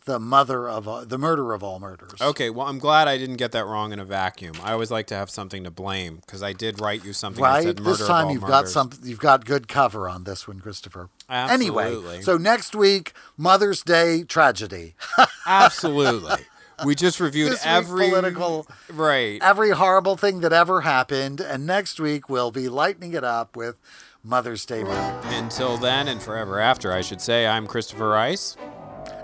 [0.06, 2.20] the mother of all, the murder of all murders.
[2.20, 4.54] Okay, well, I'm glad I didn't get that wrong in a vacuum.
[4.62, 7.62] I always like to have something to blame because I did write you something that
[7.62, 8.72] said murder This of time all you've got murders.
[8.72, 8.90] some.
[9.02, 11.10] You've got good cover on this one, Christopher.
[11.28, 11.84] Absolutely.
[11.84, 14.94] Anyway, so next week, Mother's Day tragedy.
[15.46, 16.36] Absolutely.
[16.84, 19.42] We just reviewed This every political- right.
[19.42, 23.76] Every horrible thing that ever happened, and next week we'll be lightening it up with
[24.22, 24.82] Mother's Day.
[24.86, 28.56] Until then and forever after, I should say, I'm Christopher Rice,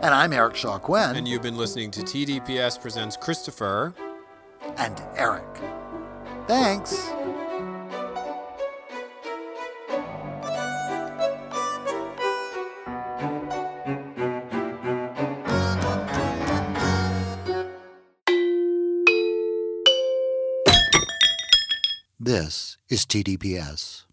[0.03, 3.95] And I'm Eric Shaw Quinn and you've been listening to TDPS Presents Christopher.
[4.77, 5.45] and Eric.
[6.49, 7.09] Thanks.
[22.19, 24.07] This is TDPS.